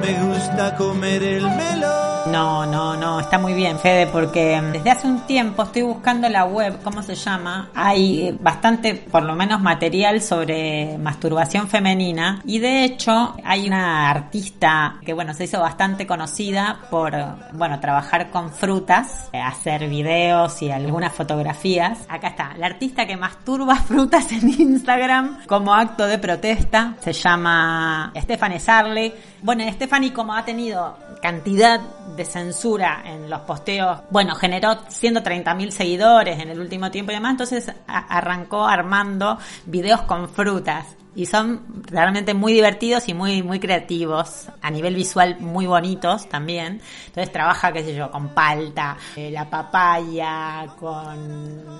[0.00, 2.05] Me gusta comer el melón.
[2.30, 6.44] No, no, no, está muy bien, Fede, porque desde hace un tiempo estoy buscando la
[6.44, 7.70] web, ¿cómo se llama?
[7.72, 14.10] Hay eh, bastante, por lo menos, material sobre masturbación femenina y de hecho hay una
[14.10, 17.14] artista que, bueno, se hizo bastante conocida por,
[17.52, 22.00] bueno, trabajar con frutas, eh, hacer videos y algunas fotografías.
[22.08, 28.12] Acá está, la artista que masturba frutas en Instagram como acto de protesta se llama
[28.16, 29.14] Stephanie Sarley.
[29.42, 31.80] Bueno, Stephanie como ha tenido cantidad
[32.16, 37.32] de censura en los posteos, bueno, generó 130.000 seguidores en el último tiempo y demás,
[37.32, 40.86] entonces arrancó armando videos con frutas.
[41.14, 46.82] Y son realmente muy divertidos y muy, muy creativos, a nivel visual muy bonitos también.
[47.06, 51.16] Entonces trabaja, qué sé yo, con palta, eh, la papaya, con...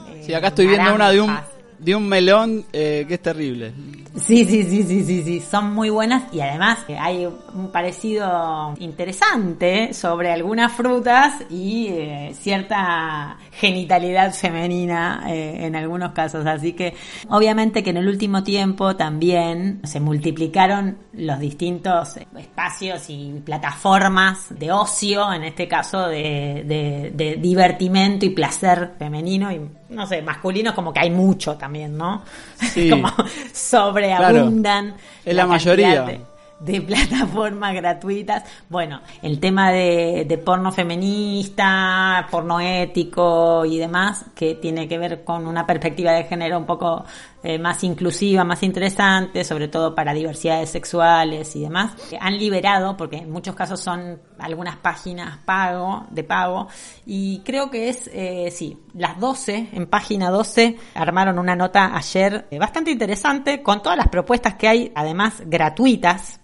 [0.08, 1.50] eh, Sí, acá estoy viendo una de un, naranjas.
[1.78, 3.72] De un melón eh, que es terrible.
[4.16, 9.92] Sí, sí, sí, sí, sí, sí, son muy buenas y además hay un parecido interesante
[9.92, 16.46] sobre algunas frutas y eh, cierta genitalidad femenina eh, en algunos casos.
[16.46, 16.94] Así que
[17.28, 24.72] obviamente que en el último tiempo también se multiplicaron los distintos espacios y plataformas de
[24.72, 29.50] ocio, en este caso de, de, de divertimento y placer femenino
[29.88, 32.22] no sé, masculino como que hay mucho también, ¿no?
[32.72, 32.90] Sí.
[32.90, 33.12] como
[33.52, 34.86] sobreabundan.
[34.86, 36.02] Claro, es la mayoría.
[36.02, 36.20] De,
[36.60, 38.44] de plataformas gratuitas.
[38.68, 45.24] Bueno, el tema de, de porno feminista, porno ético y demás, que tiene que ver
[45.24, 47.04] con una perspectiva de género un poco
[47.48, 53.18] eh, más inclusiva, más interesante, sobre todo para diversidades sexuales y demás, han liberado, porque
[53.18, 56.66] en muchos casos son algunas páginas pago, de pago,
[57.06, 62.48] y creo que es, eh, sí, las 12, en página 12, armaron una nota ayer
[62.50, 66.40] eh, bastante interesante con todas las propuestas que hay, además gratuitas,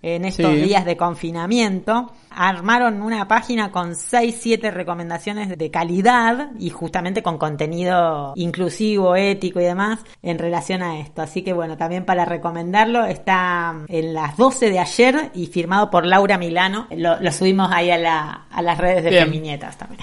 [0.00, 0.62] en estos Sí.
[0.62, 2.12] días de confinamiento.
[2.30, 9.60] Armaron una página con 6, 7 recomendaciones de calidad y justamente con contenido inclusivo, ético
[9.60, 11.22] y demás en relación a esto.
[11.22, 16.06] Así que bueno, también para recomendarlo está en las 12 de ayer y firmado por
[16.06, 16.86] Laura Milano.
[16.90, 19.10] Lo, lo subimos ahí a, la, a las redes de.
[19.10, 20.00] Feminietas también.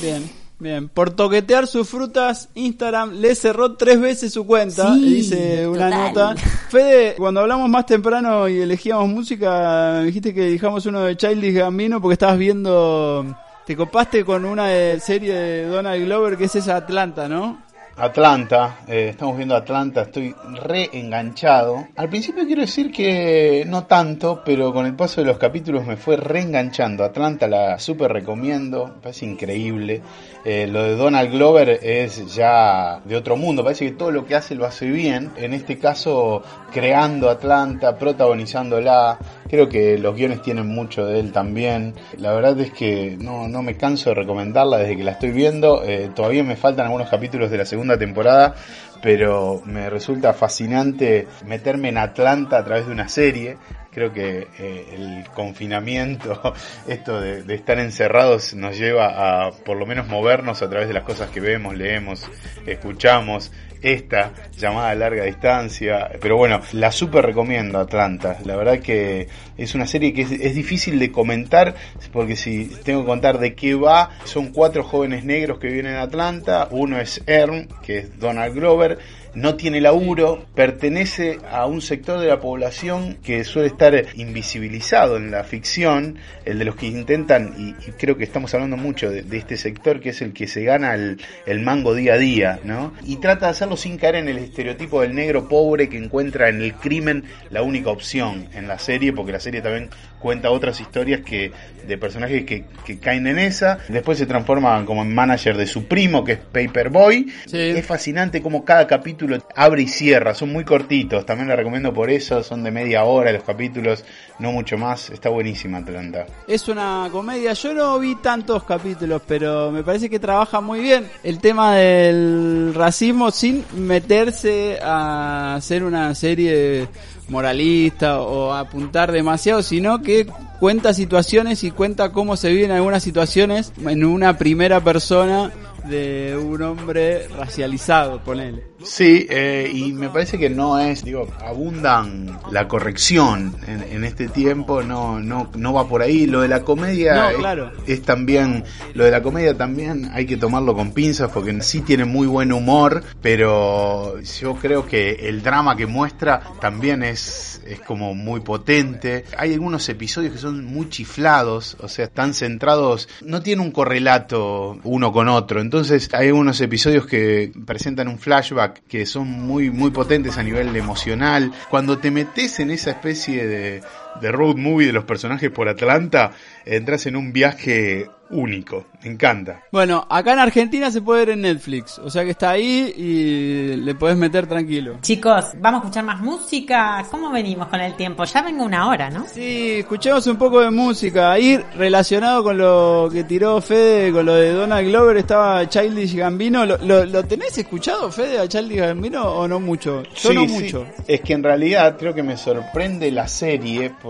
[0.00, 0.30] Bien,
[0.60, 0.88] bien.
[0.88, 6.34] Por toquetear sus frutas, Instagram le cerró tres veces su cuenta, Sí, dice una total.
[6.34, 6.36] nota.
[6.68, 11.54] Fede, cuando hablamos más temprano y elegíamos música, me dijiste que dijamos uno de Childish
[11.54, 13.36] Gambino porque estabas viendo...
[13.66, 17.62] Te copaste con una de- serie de Donald Glover que es esa Atlanta, ¿no?
[18.00, 21.86] Atlanta, eh, estamos viendo Atlanta, estoy re enganchado.
[21.96, 25.98] Al principio quiero decir que no tanto, pero con el paso de los capítulos me
[25.98, 27.04] fue reenganchando.
[27.04, 30.00] Atlanta la super recomiendo, parece increíble.
[30.46, 34.34] Eh, lo de Donald Glover es ya de otro mundo, parece que todo lo que
[34.34, 35.32] hace lo hace bien.
[35.36, 36.42] En este caso,
[36.72, 39.18] creando Atlanta, protagonizándola.
[39.50, 41.94] Creo que los guiones tienen mucho de él también.
[42.18, 45.82] La verdad es que no, no me canso de recomendarla desde que la estoy viendo.
[45.82, 48.54] Eh, todavía me faltan algunos capítulos de la segunda temporada,
[49.02, 53.56] pero me resulta fascinante meterme en Atlanta a través de una serie.
[53.90, 56.40] Creo que eh, el confinamiento,
[56.86, 60.94] esto de, de estar encerrados, nos lleva a por lo menos movernos a través de
[60.94, 62.24] las cosas que vemos, leemos,
[62.66, 63.50] escuchamos.
[63.82, 68.38] Esta llamada a larga distancia, pero bueno, la super recomiendo Atlanta.
[68.44, 71.74] La verdad que es una serie que es, es difícil de comentar,
[72.12, 75.96] porque si tengo que contar de qué va, son cuatro jóvenes negros que viven en
[75.96, 76.68] Atlanta.
[76.70, 78.98] Uno es Ern, que es Donald Glover,
[79.34, 85.30] no tiene laburo, pertenece a un sector de la población que suele estar invisibilizado en
[85.30, 89.22] la ficción, el de los que intentan, y, y creo que estamos hablando mucho de,
[89.22, 92.60] de este sector que es el que se gana el, el mango día a día,
[92.64, 92.92] ¿no?
[93.04, 96.60] Y trata de hacerlo sin caer en el estereotipo del negro pobre que encuentra en
[96.62, 101.20] el crimen la única opción en la serie, porque la serie también cuenta otras historias
[101.20, 101.52] que
[101.86, 105.86] de personajes que, que caen en esa, después se transforma como en manager de su
[105.86, 109.19] primo que es Paperboy, es fascinante como cada capítulo
[109.54, 113.32] abre y cierra, son muy cortitos, también la recomiendo por eso, son de media hora
[113.32, 114.04] los capítulos,
[114.38, 116.26] no mucho más, está buenísima Atlanta.
[116.46, 121.06] Es una comedia, yo no vi tantos capítulos, pero me parece que trabaja muy bien
[121.22, 126.88] el tema del racismo sin meterse a hacer una serie
[127.28, 130.26] moralista o apuntar demasiado, sino que
[130.58, 135.52] cuenta situaciones y cuenta cómo se viven algunas situaciones en una primera persona
[135.88, 138.69] de un hombre racializado, ponele.
[138.82, 144.28] Sí, eh, y me parece que no es, digo, abundan la corrección en, en este
[144.28, 146.26] tiempo, no, no, no va por ahí.
[146.26, 147.72] Lo de la comedia No, es- claro.
[147.86, 148.64] es, también,
[148.94, 152.52] lo de la comedia también hay que tomarlo con pinzas porque sí tiene muy buen
[152.52, 159.24] humor, pero yo creo que el drama que muestra también es, es como muy potente.
[159.36, 164.78] Hay algunos episodios que son muy chiflados, o sea, están centrados, no tiene un correlato
[164.84, 165.60] uno con otro.
[165.60, 170.74] Entonces hay algunos episodios que presentan un flashback que son muy, muy potentes a nivel
[170.76, 171.52] emocional.
[171.70, 173.82] Cuando te metes en esa especie de,
[174.20, 176.32] de road movie de los personajes por Atlanta,
[176.64, 178.86] entras en un viaje único.
[179.02, 179.62] Me encanta.
[179.72, 183.76] Bueno, acá en Argentina se puede ver en Netflix, o sea que está ahí y
[183.76, 184.98] le podés meter tranquilo.
[185.00, 187.04] Chicos, vamos a escuchar más música.
[187.10, 188.22] ¿Cómo venimos con el tiempo?
[188.24, 189.26] Ya vengo una hora, ¿no?
[189.26, 191.32] Sí, escuchemos un poco de música.
[191.32, 196.64] Ahí relacionado con lo que tiró Fede, con lo de Donald Glover, estaba Childish Gambino.
[196.64, 200.04] ¿Lo, lo, lo tenés escuchado, Fede, a Childish Gambino o no mucho?
[200.04, 200.52] Yo Sí, no sí.
[200.62, 200.86] mucho.
[201.08, 204.09] Es que en realidad creo que me sorprende la serie porque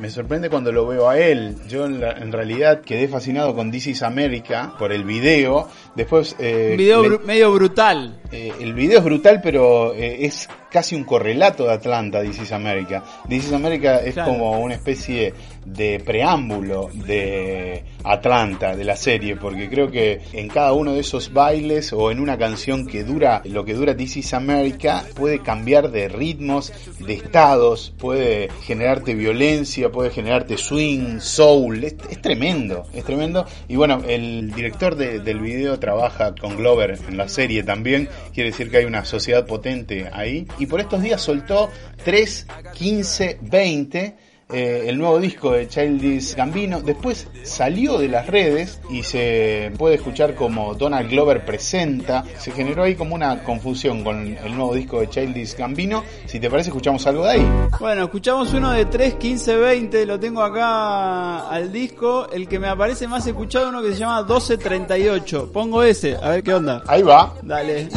[0.00, 1.56] me sorprende cuando lo veo a él.
[1.68, 5.68] Yo en, la- en realidad quedé fascinado con This is America por el video.
[5.94, 6.36] Después...
[6.38, 8.20] eh, Un video le- medio brutal.
[8.32, 12.52] Eh, el video es brutal, pero eh, es casi un correlato de Atlanta, This is
[12.52, 13.02] America.
[13.28, 14.32] This is America es Claro.
[14.32, 15.32] como una especie
[15.64, 21.32] de preámbulo de Atlanta, de la serie, porque creo que en cada uno de esos
[21.32, 25.90] bailes o en una canción que dura lo que dura This is America puede cambiar
[25.90, 33.04] de ritmos, de estados, puede generarte violencia, puede generarte swing, soul, es, es tremendo, es
[33.04, 33.46] tremendo.
[33.68, 38.50] Y bueno, el director de- del video trabaja con Glover en la serie también, quiere
[38.50, 40.46] decir que hay una sociedad potente ahí.
[40.58, 41.70] Y por estos días soltó
[42.04, 44.16] 3, 15, 20
[44.48, 46.80] eh, el nuevo disco de Childish Gambino.
[46.80, 52.24] Después salió de las redes y se puede escuchar como Donald Glover presenta.
[52.38, 56.04] Se generó ahí como una confusión con el nuevo disco de Childish Gambino.
[56.26, 57.52] Si te parece, escuchamos algo de ahí.
[57.80, 62.28] Bueno, escuchamos uno de 3, 15, 20, lo tengo acá al disco.
[62.30, 65.50] El que me aparece más escuchado, uno que se llama 1238.
[65.52, 66.82] Pongo ese, a ver qué onda.
[66.86, 67.34] Ahí va.
[67.42, 67.88] Dale.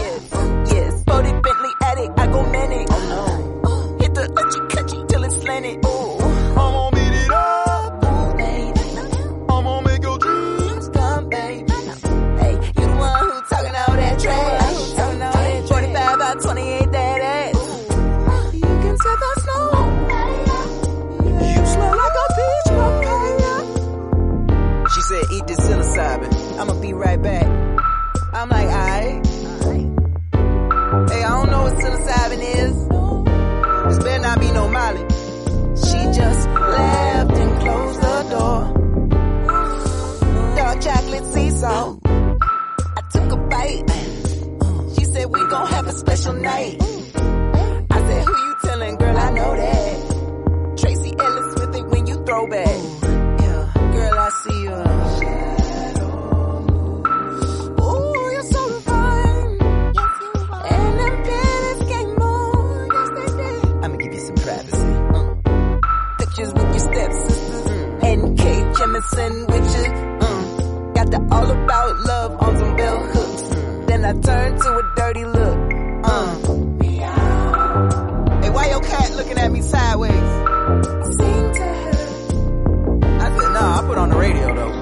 [25.36, 26.59] Eat this psilocybin.
[26.59, 27.45] I'ma be right back.
[28.34, 29.26] I'm like, alright.
[31.09, 32.76] Hey, I don't know what psilocybin is.
[33.88, 35.05] This better not be no Molly.
[35.76, 38.59] She just left and closed the door.
[40.55, 41.99] Dark chocolate sea salt.
[42.05, 43.91] I took a bite.
[44.95, 46.78] She said we gon' have a special night.
[46.82, 49.17] I said, who you telling, girl?
[49.17, 49.78] I know that.
[71.50, 73.41] All about love on some bell hooks.
[73.88, 75.74] Then I turned to a dirty look.
[76.04, 76.36] Uh.
[78.41, 80.12] Hey, why your cat looking at me sideways?
[81.18, 81.91] Sing to her.
[83.20, 84.76] I said, nah, I put on the radio though.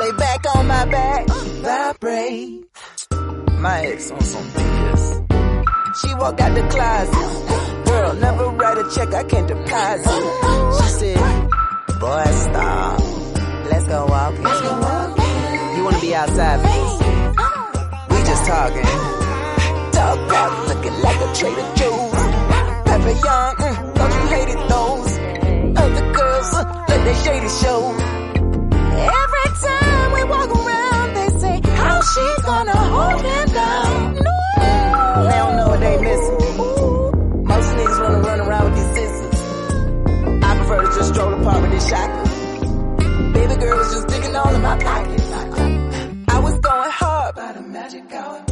[0.00, 2.64] Lay back on my back, vibrate.
[3.58, 5.26] My ex on some BS.
[6.00, 7.86] She walked out the closet.
[7.86, 10.82] Girl, never write a check, I can't deposit.
[10.82, 11.35] She said,
[12.00, 13.00] boy, stop.
[13.70, 14.42] Let's go walking.
[15.76, 16.94] You wanna be outside, please?
[18.10, 18.88] We just talking.
[19.92, 22.12] Dog park looking like a Trader Joe's.
[22.86, 25.12] Pepper Young, mm, don't you hate it, those?
[25.82, 27.80] Other girls, uh, let their shady show.
[29.22, 34.14] Every time we walk around, they say, how she's gonna hold him down.
[34.14, 34.32] No.
[35.28, 36.45] They don't know what they missing.
[41.46, 43.32] To just stroll apart with this shotgun.
[43.32, 45.32] Baby girl was just digging all in my pockets.
[46.28, 48.44] I was going hard by the magic hour.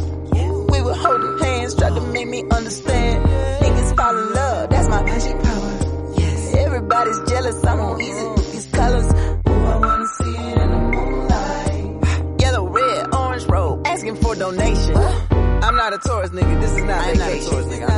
[0.71, 3.25] We were holding hands, tried to make me understand.
[3.63, 6.15] Niggas fall in love, that's my magic power.
[6.19, 6.55] Yes.
[6.55, 9.13] Everybody's jealous, I'm on easy with these colors.
[9.13, 12.41] Ooh, I wanna see it in the moonlight.
[12.41, 14.97] Yellow, red, orange robe, asking for donation.
[14.97, 17.51] I'm not a tourist nigga, this is not I'm not a vacation.
[17.51, 17.91] tourist nigga,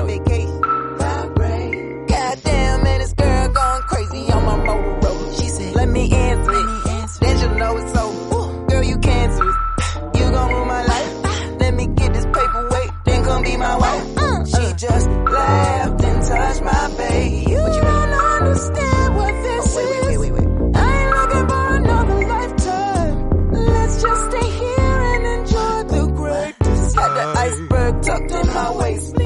[13.57, 14.19] be my wife.
[14.19, 17.45] Uh, She just laughed and touched my face.
[17.45, 19.77] But you don't understand what this is.
[19.77, 20.77] Wait, wait, wait, wait.
[20.77, 23.53] I ain't looking for another lifetime.
[23.53, 26.95] Let's just stay here and enjoy the greatness.
[26.95, 29.17] Had the iceberg tucked in my waist.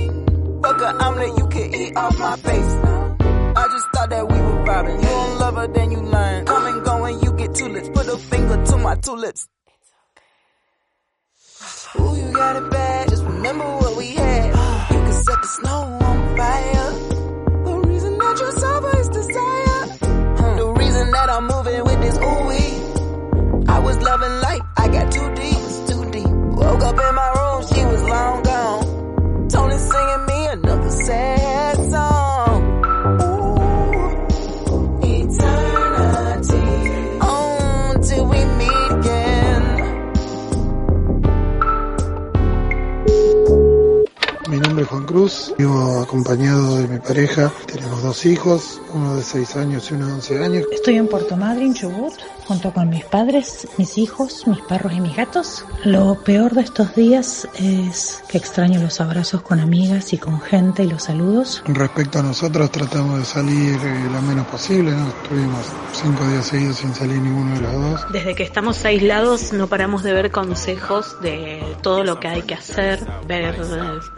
[0.63, 2.73] Fuck a omelet, you can eat off my face.
[3.61, 5.03] I just thought that we were vibing.
[5.03, 6.45] You don't love her, then you learn.
[6.47, 7.89] Come and go and you get tulips.
[7.89, 9.49] Put a finger to my tulips.
[11.99, 13.09] Ooh, you got it bad.
[13.09, 13.65] Just remember
[15.25, 16.91] set the snow on fire.
[17.65, 19.81] The reason that you're sober is desire.
[20.39, 20.57] Hmm.
[20.57, 22.51] The reason that I'm moving with this ooh.
[23.69, 24.63] I was loving life.
[24.77, 25.63] I got too deep.
[25.89, 26.29] Too deep.
[26.61, 27.61] Woke up in my room.
[27.73, 29.49] She was long gone.
[29.49, 31.40] Tony singing me another sad
[44.71, 49.57] nombre es Juan Cruz, vivo acompañado de mi pareja, tenemos dos hijos, uno de 6
[49.57, 50.65] años y uno de 11 años.
[50.71, 52.13] Estoy en Puerto Madryn, Chubut,
[52.51, 55.65] junto con mis padres, mis hijos, mis perros y mis gatos.
[55.85, 60.83] Lo peor de estos días es que extraño los abrazos con amigas y con gente
[60.83, 61.63] y los saludos.
[61.67, 65.07] Respecto a nosotros, tratamos de salir eh, lo menos posible, ¿no?
[65.23, 68.13] Estuvimos cinco días seguidos sin salir ninguno de los dos.
[68.13, 72.55] Desde que estamos aislados no paramos de ver consejos de todo lo que hay que
[72.55, 72.99] hacer,
[73.29, 73.55] ver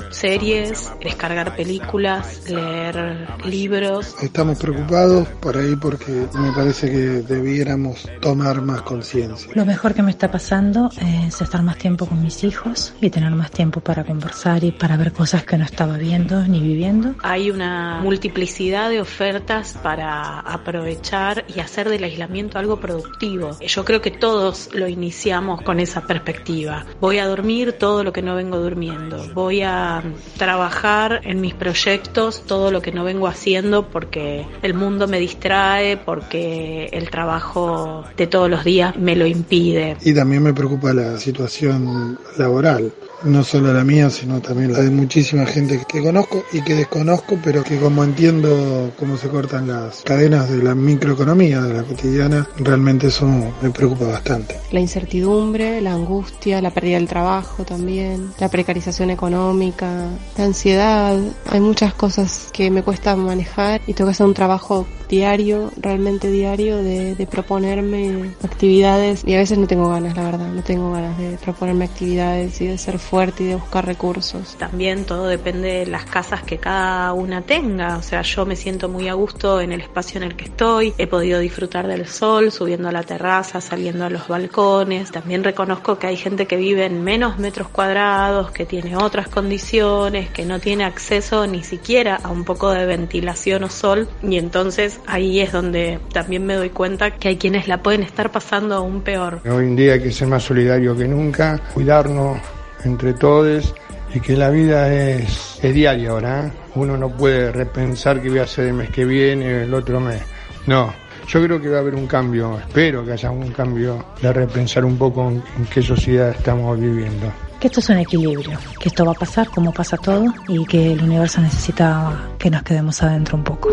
[0.09, 4.15] series, descargar películas, leer libros.
[4.23, 6.97] Estamos preocupados por ahí porque me parece que
[7.29, 9.51] debiéramos tomar más conciencia.
[9.55, 13.33] Lo mejor que me está pasando es estar más tiempo con mis hijos y tener
[13.33, 17.17] más tiempo para conversar y para ver cosas que no estaba viendo ni viviendo.
[17.23, 23.59] Hay una multiplicidad de ofertas para aprovechar y hacer del aislamiento algo productivo.
[23.61, 26.87] Yo creo que todos lo iniciamos con esa perspectiva.
[27.01, 29.27] Voy a dormir todo lo que no vengo durmiendo.
[29.35, 30.01] Voy a
[30.39, 35.97] trabajar en mis proyectos todo lo que no vengo haciendo porque el mundo me distrae,
[35.97, 39.97] porque el trabajo de todos los días me lo impide.
[40.03, 42.93] Y también me preocupa la situación laboral.
[43.25, 47.39] No solo la mía, sino también la de muchísima gente que conozco y que desconozco,
[47.43, 52.49] pero que como entiendo cómo se cortan las cadenas de la microeconomía, de la cotidiana,
[52.57, 53.27] realmente eso
[53.61, 54.59] me preocupa bastante.
[54.71, 61.19] La incertidumbre, la angustia, la pérdida del trabajo también, la precarización económica, la ansiedad.
[61.49, 66.31] Hay muchas cosas que me cuesta manejar y tengo que hacer un trabajo diario, realmente
[66.31, 70.91] diario, de, de proponerme actividades y a veces no tengo ganas, la verdad, no tengo
[70.93, 74.57] ganas de proponerme actividades y de ser fuerte y de buscar recursos.
[74.57, 78.89] También todo depende de las casas que cada una tenga, o sea, yo me siento
[78.89, 82.51] muy a gusto en el espacio en el que estoy, he podido disfrutar del sol,
[82.51, 86.87] subiendo a la terraza, saliendo a los balcones, también reconozco que hay gente que vive
[86.87, 92.31] en menos metros cuadrados, que tiene otras condiciones, que no tiene acceso ni siquiera a
[92.31, 97.11] un poco de ventilación o sol y entonces ahí es donde también me doy cuenta
[97.11, 99.43] que hay quienes la pueden estar pasando aún peor.
[99.45, 102.39] Hoy en día hay que ser más solidario que nunca, cuidarnos
[102.85, 103.75] entre todos
[104.15, 106.47] y que la vida es, diaria ahora.
[106.47, 106.53] ¿eh?
[106.75, 110.23] Uno no puede repensar qué voy a hacer el mes que viene, el otro mes.
[110.67, 110.93] No,
[111.27, 114.85] yo creo que va a haber un cambio, espero que haya un cambio de repensar
[114.85, 117.33] un poco en, en qué sociedad estamos viviendo.
[117.59, 120.93] Que esto es un equilibrio, que esto va a pasar como pasa todo y que
[120.93, 123.71] el universo necesita que nos quedemos adentro un poco.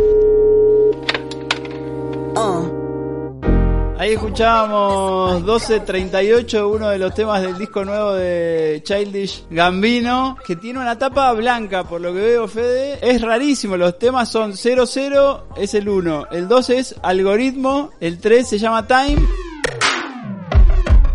[4.09, 10.79] Ahí escuchábamos 1238, uno de los temas del disco nuevo de Childish Gambino, que tiene
[10.79, 12.97] una tapa blanca, por lo que veo, Fede.
[13.03, 18.49] Es rarísimo, los temas son 00, es el 1, el 2 es algoritmo, el 3
[18.49, 19.21] se llama time.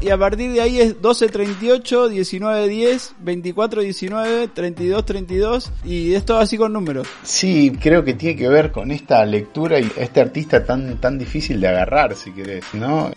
[0.04, 6.72] Y a partir de ahí es 1238, 1910, 2419, 3232 y es todo así con
[6.72, 7.06] números.
[7.22, 11.60] Sí, creo que tiene que ver con esta lectura y este artista tan tan difícil
[11.60, 13.12] de agarrar, si querés, ¿no?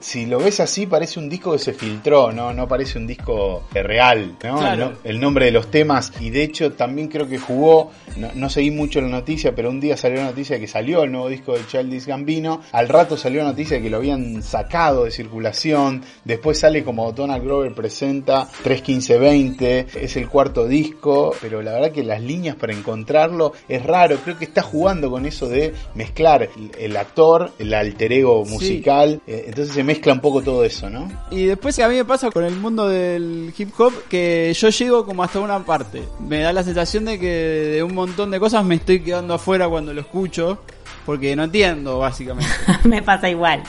[0.00, 3.64] Si lo ves así parece un disco que se filtró, no no parece un disco
[3.74, 4.58] eh, real, ¿no?
[4.58, 4.72] Claro.
[4.72, 8.30] El, no- el nombre de los temas y de hecho también creo que jugó, no,
[8.34, 11.12] no seguí mucho la noticia, pero un día salió la noticia de que salió el
[11.12, 15.04] nuevo disco de Childish Gambino, al rato salió la noticia de que lo habían sacado
[15.04, 16.02] de circulación,
[16.32, 22.02] después sale como Donald Grover presenta 31520, es el cuarto disco, pero la verdad que
[22.02, 26.96] las líneas para encontrarlo es raro, creo que está jugando con eso de mezclar el,
[26.96, 31.10] actor, el alter ego musical, eh, entonces se mezcla un poco todo eso, ¿no?
[31.30, 35.04] Y después a mí me pasa con el mundo del hip hop que yo llego
[35.04, 36.02] como hasta una parte.
[36.18, 39.68] Me da la sensación de que de un montón de cosas me estoy quedando afuera
[39.68, 40.58] cuando lo escucho.
[41.04, 42.50] Porque no entiendo, básicamente.
[42.84, 43.62] Me pasa igual.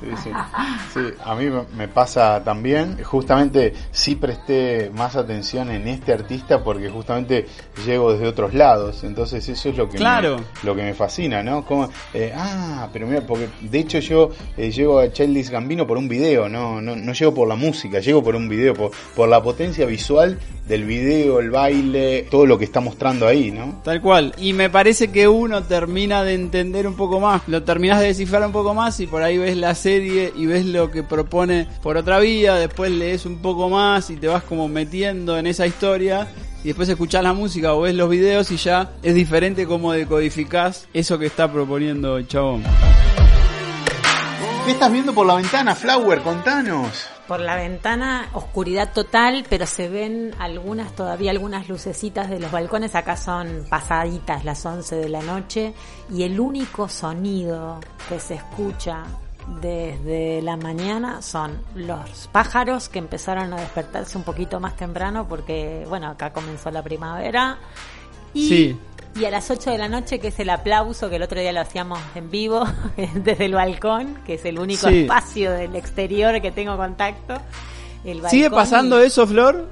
[0.00, 0.30] Sí, sí.
[0.92, 3.02] Sí, a mí me- pasa también.
[3.02, 7.46] Justamente sí presté más atención en este artista porque justamente
[7.86, 9.04] llego desde otros lados.
[9.04, 10.36] Entonces eso es lo que, Claro.
[10.36, 11.64] me, lo que me fascina, ¿no?
[11.64, 15.96] Como, eh, ah, pero mira, porque de hecho yo eh, llego a Childish Gambino por
[15.96, 19.28] un video, no, no, no llego por la música, llego por un video, por, por
[19.28, 23.80] la potencia visual del video, el baile, todo lo que está mostrando ahí, ¿no?
[23.84, 24.34] Tal cual.
[24.38, 28.44] Y me parece que uno termina de entender un poco más, lo terminas de descifrar
[28.44, 31.96] un poco más y por ahí ves la serie y ves lo que propone por
[31.96, 36.28] otra vía, después lees un poco más y te vas como metiendo en esa historia
[36.64, 40.88] y después escuchás la música o ves los videos y ya es diferente como decodificás
[40.92, 42.64] eso que está proponiendo el chabón.
[44.64, 46.22] ¿Qué estás viendo por la ventana, Flower?
[46.22, 47.15] Contanos.
[47.28, 52.94] Por la ventana, oscuridad total, pero se ven algunas, todavía algunas lucecitas de los balcones.
[52.94, 55.74] Acá son pasaditas las 11 de la noche
[56.08, 59.04] y el único sonido que se escucha
[59.60, 65.84] desde la mañana son los pájaros que empezaron a despertarse un poquito más temprano porque,
[65.88, 67.58] bueno, acá comenzó la primavera
[68.34, 68.78] Y, Sí.
[69.18, 71.52] Y a las 8 de la noche, que es el aplauso, que el otro día
[71.52, 72.64] lo hacíamos en vivo,
[73.14, 75.02] desde el balcón, que es el único Sí.
[75.02, 77.34] espacio del exterior que tengo contacto.
[78.04, 79.66] El ¿Sigue pasando y- eso, Flor?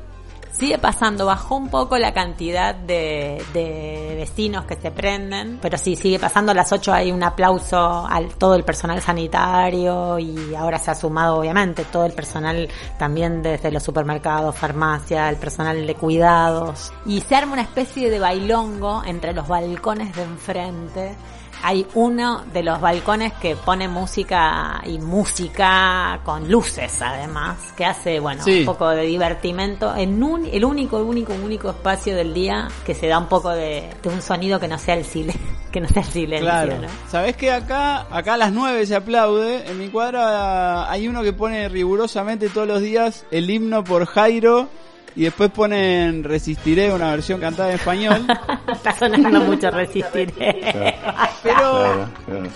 [0.56, 5.96] Sigue pasando, bajó un poco la cantidad de, de vecinos que se prenden, pero sí,
[5.96, 6.52] sigue pasando.
[6.52, 10.94] A las 8 hay un aplauso al todo el personal sanitario y ahora se ha
[10.94, 12.68] sumado, obviamente, todo el personal
[13.00, 16.92] también desde los supermercados, farmacia, el personal de cuidados.
[17.04, 21.16] Y se arma una especie de bailongo entre los balcones de enfrente.
[21.62, 28.20] Hay uno de los balcones que pone música y música con luces además, que hace,
[28.20, 28.60] bueno, Sí.
[28.60, 33.06] un poco de divertimento en un, el único, único, único espacio del día que se
[33.08, 35.42] da un poco de, de un sonido que no sea el silencio,
[35.72, 36.78] que no sea el silencio, Claro.
[36.78, 36.88] ¿no?
[37.10, 39.68] ¿Sabés que acá, acá a las 9 se aplaude?
[39.70, 44.68] En mi cuadra hay uno que pone rigurosamente todos los días el himno por Jairo
[45.16, 48.26] y después ponen Resistiré, una versión cantada en español.
[48.72, 50.94] Está sonando mucho resistiré.
[51.42, 52.08] Pero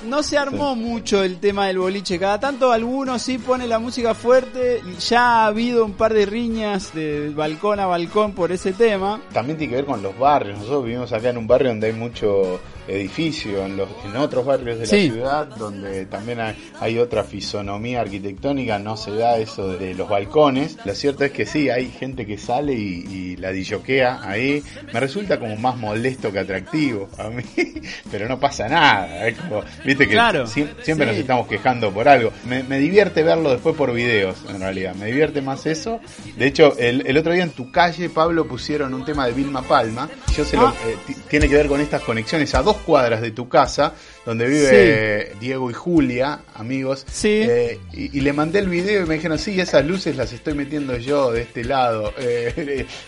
[0.06, 2.18] no se armó mucho el tema del boliche.
[2.18, 4.82] Cada tanto alguno sí pone la música fuerte.
[5.08, 9.20] Ya ha habido un par de riñas de balcón a balcón por ese tema.
[9.32, 10.58] También tiene que ver con los barrios.
[10.58, 14.78] Nosotros vivimos acá en un barrio donde hay mucho edificio, en, los, en otros barrios
[14.78, 15.08] de Sí.
[15.08, 20.08] la ciudad, donde también hay, hay otra fisonomía arquitectónica, no se da eso de los
[20.08, 20.78] balcones.
[20.86, 24.62] Lo cierto es que sí, hay gente que sale y, y la disjoquea ahí.
[24.92, 27.42] Me resulta como más molesto que atractivo a mí,
[28.10, 29.28] pero no pasa nada.
[29.28, 30.94] Es como, viste que Claro, siempre sí.
[30.94, 32.32] nos estamos quejando por algo.
[32.46, 34.94] Me, me divierte verlo después por videos, en realidad.
[34.94, 36.00] Me divierte más eso.
[36.36, 39.60] De hecho, el, el otro día en tu calle, Pablo, pusieron un tema de Vilma
[39.62, 40.08] Palma.
[40.36, 40.74] Yo se lo, Ah.
[40.86, 43.92] eh, ti- tiene que ver con estas conexiones a dos cuadras de tu casa,
[44.24, 44.74] donde vive Sí.
[44.76, 47.04] eh, Diego y Julia, amigos.
[47.24, 50.54] Eh, y, y le mandé el video y me dijeron, sí, esas luces las estoy
[50.54, 52.12] metiendo yo de este lado.
[52.18, 52.37] Eh,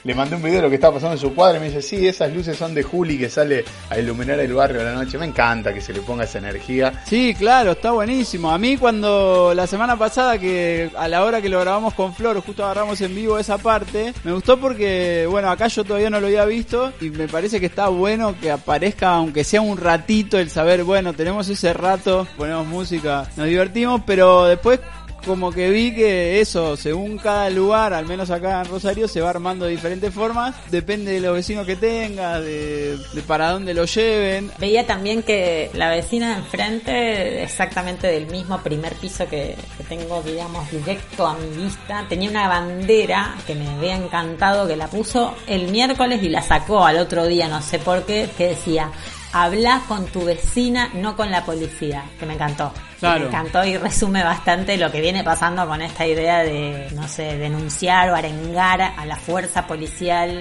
[0.05, 1.83] le, mandé un video de lo que estaba pasando en su cuadra y me dice,
[1.83, 5.19] sí, esas luces son de Juli que sale a iluminar el barrio a la noche.
[5.19, 7.03] Me encanta que se le ponga esa energía.
[7.07, 8.51] Sí, claro, está buenísimo.
[8.51, 12.41] A mí cuando la semana pasada que a la hora que lo grabamos con Flor,
[12.41, 16.27] justo agarramos en vivo esa parte, me gustó porque, bueno, acá yo todavía no lo
[16.27, 20.51] había visto y me parece que está bueno que aparezca, aunque sea un ratito, el
[20.51, 24.81] saber, bueno, tenemos ese rato, ponemos música, nos divertimos, pero después
[25.25, 29.31] como que vi que eso, según cada lugar, al menos acá en Rosario, se va
[29.31, 33.85] armando de diferentes formas, depende de los vecinos que tenga, de, de para dónde lo
[33.85, 34.51] lleven.
[34.59, 40.23] Veía también que la vecina de enfrente, exactamente del mismo primer piso que, que tengo,
[40.23, 45.35] digamos, directo a mi vista, tenía una bandera que me había encantado, que la puso
[45.47, 48.91] el miércoles y la sacó al otro día, no sé por qué, que decía,
[49.33, 52.73] habla con tu vecina, no con la policía, que me encantó.
[52.99, 53.21] Claro.
[53.21, 57.39] Me encantó y resume bastante lo que viene pasando con esta idea de, no sé,
[57.39, 60.41] denunciar o arengar a la fuerza policial.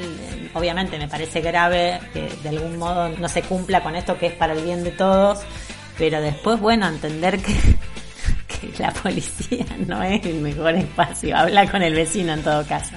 [0.53, 4.33] Obviamente me parece grave que de algún modo no se cumpla con esto que es
[4.33, 5.39] para el bien de todos,
[5.97, 7.53] pero después, bueno, entender que,
[8.47, 12.95] que la policía no es el mejor espacio, habla con el vecino en todo caso.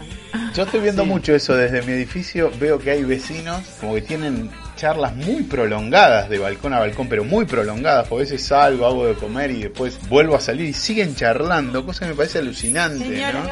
[0.55, 2.51] Yo estoy viendo mucho eso desde mi edificio.
[2.59, 4.51] Veo que hay vecinos como que tienen
[4.83, 8.09] charlas muy prolongadas de balcón a balcón, pero muy prolongadas.
[8.09, 11.87] Porque a veces salgo, hago de comer y después vuelvo a salir y siguen charlando,
[11.87, 13.33] cosa que me parece alucinante.
[13.33, 13.45] ¿no?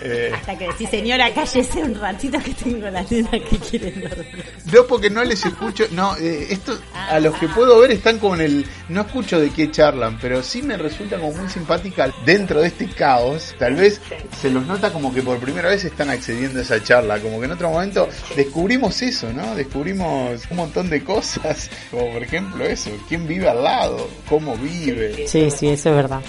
[0.00, 4.44] Eh, Hasta que decís, señora, cállese un ratito que tengo la nena que quiere dormir.
[4.72, 8.34] no porque no les escucho, no, eh, esto a los que puedo ver están como
[8.34, 12.60] en el, no escucho de qué charlan, pero sí me resulta como muy simpática dentro
[12.60, 13.54] de este caos.
[13.58, 14.00] Tal vez
[14.40, 17.46] se los nota como que por primera vez están accediendo a esa charla, como que
[17.46, 19.54] en otro momento descubrimos eso, ¿no?
[19.54, 25.26] Descubrimos un montón de cosas, como por ejemplo eso, quién vive al lado, cómo vive.
[25.26, 26.20] Sí, sí, eso es verdad.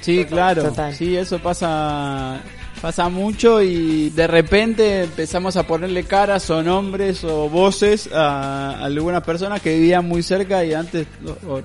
[0.00, 0.62] Sí, claro.
[0.62, 0.94] Total.
[0.94, 2.40] Sí, eso pasa
[2.80, 9.22] pasa mucho y de repente empezamos a ponerle caras o nombres o voces a algunas
[9.22, 11.06] personas que vivían muy cerca y antes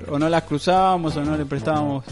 [0.10, 2.06] o, no las cruzábamos o no le prestábamos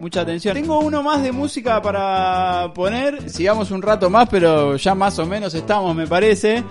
[0.00, 0.54] mucha atención.
[0.54, 5.26] Tengo uno más de música para poner, sigamos un rato más, pero ya más o
[5.26, 6.64] menos estamos, me parece.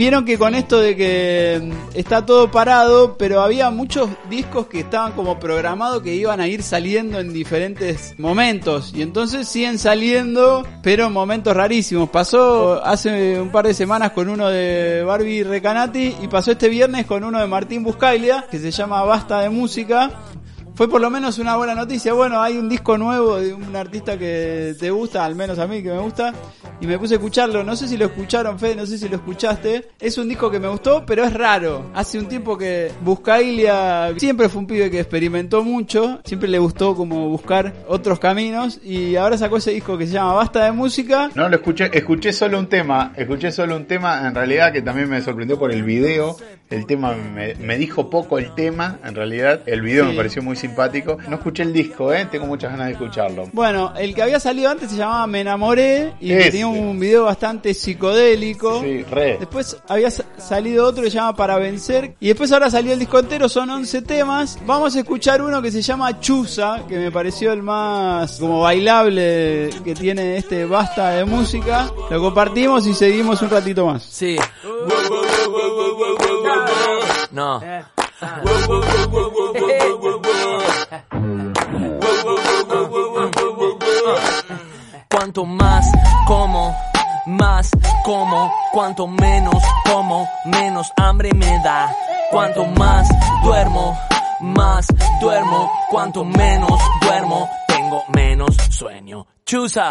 [0.00, 4.80] Vieron que con esto de que mm, está todo parado, pero había muchos discos que
[4.80, 8.94] estaban como programados que iban a ir saliendo en diferentes momentos.
[8.94, 12.08] Y entonces siguen saliendo, pero en momentos rarísimos.
[12.08, 17.04] Pasó hace un par de semanas con uno de Barbie Recanati y pasó este viernes
[17.04, 20.10] con uno de Martín Buscaglia, que se llama Basta de Música.
[20.80, 22.14] Fue por lo menos una buena noticia.
[22.14, 25.82] Bueno, hay un disco nuevo de un artista que te gusta, al menos a mí
[25.82, 26.32] que me gusta,
[26.80, 27.62] y me puse a escucharlo.
[27.62, 29.90] No sé si lo escucharon, Fede, no sé si lo escuchaste.
[30.00, 31.90] Es un disco que me gustó, pero es raro.
[31.92, 36.96] Hace un tiempo que Buscaglia siempre fue un pibe que experimentó mucho, siempre le gustó
[36.96, 41.30] como buscar otros caminos, y ahora sacó ese disco que se llama Basta de Música.
[41.34, 45.10] No lo escuché, escuché solo un tema, escuché solo un tema, en realidad que también
[45.10, 46.38] me sorprendió por el video.
[46.70, 49.60] El tema me, me dijo poco el tema, en realidad.
[49.66, 50.10] El video Sí.
[50.12, 51.18] me pareció muy simpático.
[51.28, 52.28] No escuché el disco, ¿eh?
[52.30, 53.48] Tengo muchas ganas de escucharlo.
[53.52, 56.50] Bueno, el que había salido antes se llamaba Me enamoré y que Ese.
[56.52, 58.82] tenía un video bastante psicodélico.
[58.82, 59.36] Sí, re.
[59.40, 62.14] Después había sa- salido otro que se llama Para Vencer.
[62.20, 64.56] Y después ahora salió el disco entero, son 11 temas.
[64.64, 69.70] Vamos a escuchar uno que se llama Chusa, que me pareció el más como bailable
[69.84, 71.90] que tiene este basta de música.
[72.10, 74.04] Lo compartimos y seguimos un ratito más.
[74.04, 74.36] Sí.
[77.32, 77.60] No.
[85.08, 85.86] Cuanto más
[86.26, 86.76] como,
[87.26, 87.70] más
[88.04, 91.94] como, cuanto menos como, menos hambre me da.
[92.30, 93.08] Cuanto más
[93.44, 93.96] duermo,
[94.40, 94.86] más
[95.20, 99.26] duermo, cuanto menos duermo, tengo menos sueño.
[99.44, 99.88] Chusa.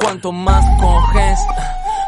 [0.00, 1.38] Cuanto más coges,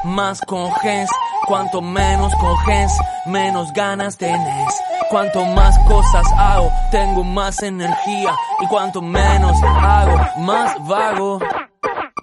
[0.04, 1.10] más coges.
[1.46, 2.92] Cuanto menos coges,
[3.26, 4.74] menos ganas tenés.
[5.10, 8.34] Cuanto más cosas hago, tengo más energía.
[8.62, 11.38] Y cuanto menos hago, más vago.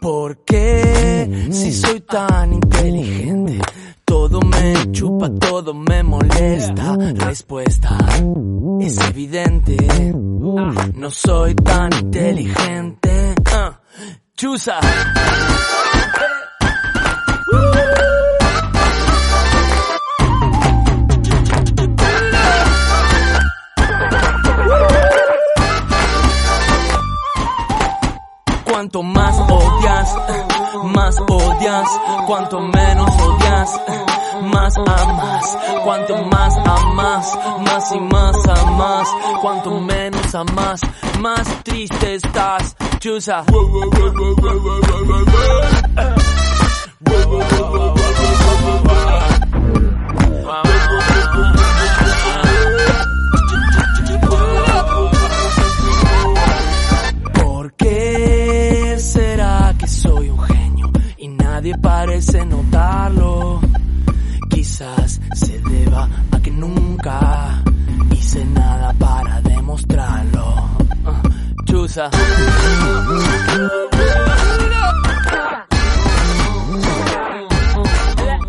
[0.01, 1.49] ¿Por qué?
[1.51, 3.59] Si soy tan inteligente,
[4.11, 6.97] todo me chupa, todo me molesta.
[7.15, 7.97] Respuesta
[8.81, 9.77] es evidente.
[10.95, 13.35] No soy tan inteligente.
[13.45, 13.79] Ah,
[14.35, 14.81] Chusa.
[28.65, 30.50] Cuanto más odias,
[30.83, 31.87] más odias.
[32.27, 33.81] Cuanto menos odias,
[34.41, 35.57] más amas.
[35.83, 39.07] Cuanto más amas, más y más amas.
[39.41, 40.81] Cuanto menos amas,
[41.19, 42.75] más triste estás.
[42.99, 43.43] Chusa.
[61.61, 63.61] Nadie parece notarlo?
[64.49, 67.61] Quizás se deba a que nunca
[68.11, 70.55] hice nada para demostrarlo.
[71.05, 71.21] Ah,
[71.65, 72.09] Chusa.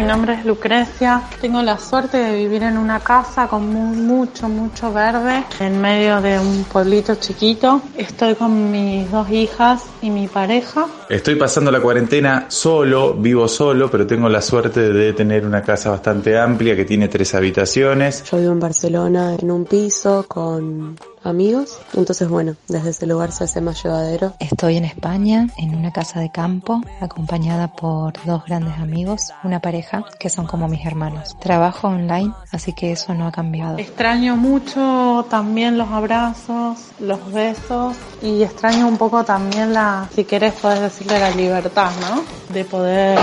[0.03, 1.23] Mi nombre es Lucrecia.
[1.41, 6.21] Tengo la suerte de vivir en una casa con mu- mucho, mucho verde en medio
[6.21, 7.81] de un pueblito chiquito.
[7.97, 10.87] Estoy con mis dos hijas y mi pareja.
[11.09, 15.91] Estoy pasando la cuarentena solo, vivo solo, pero tengo la suerte de tener una casa
[15.91, 18.25] bastante amplia que tiene tres habitaciones.
[18.29, 23.45] Yo vivo en Barcelona en un piso con amigos, entonces bueno, desde ese lugar se
[23.45, 24.35] hace más llevadero.
[24.41, 30.05] Estoy en España, en una casa de campo, acompañada por dos grandes amigos, una pareja
[30.18, 31.37] que son como mis hermanos.
[31.39, 33.79] Trabajo online, así que eso no ha cambiado.
[33.79, 40.55] Extraño mucho también los abrazos, los besos y extraño un poco también la, si querés
[40.55, 42.23] podés decirle la libertad, ¿no?
[42.53, 43.18] De poder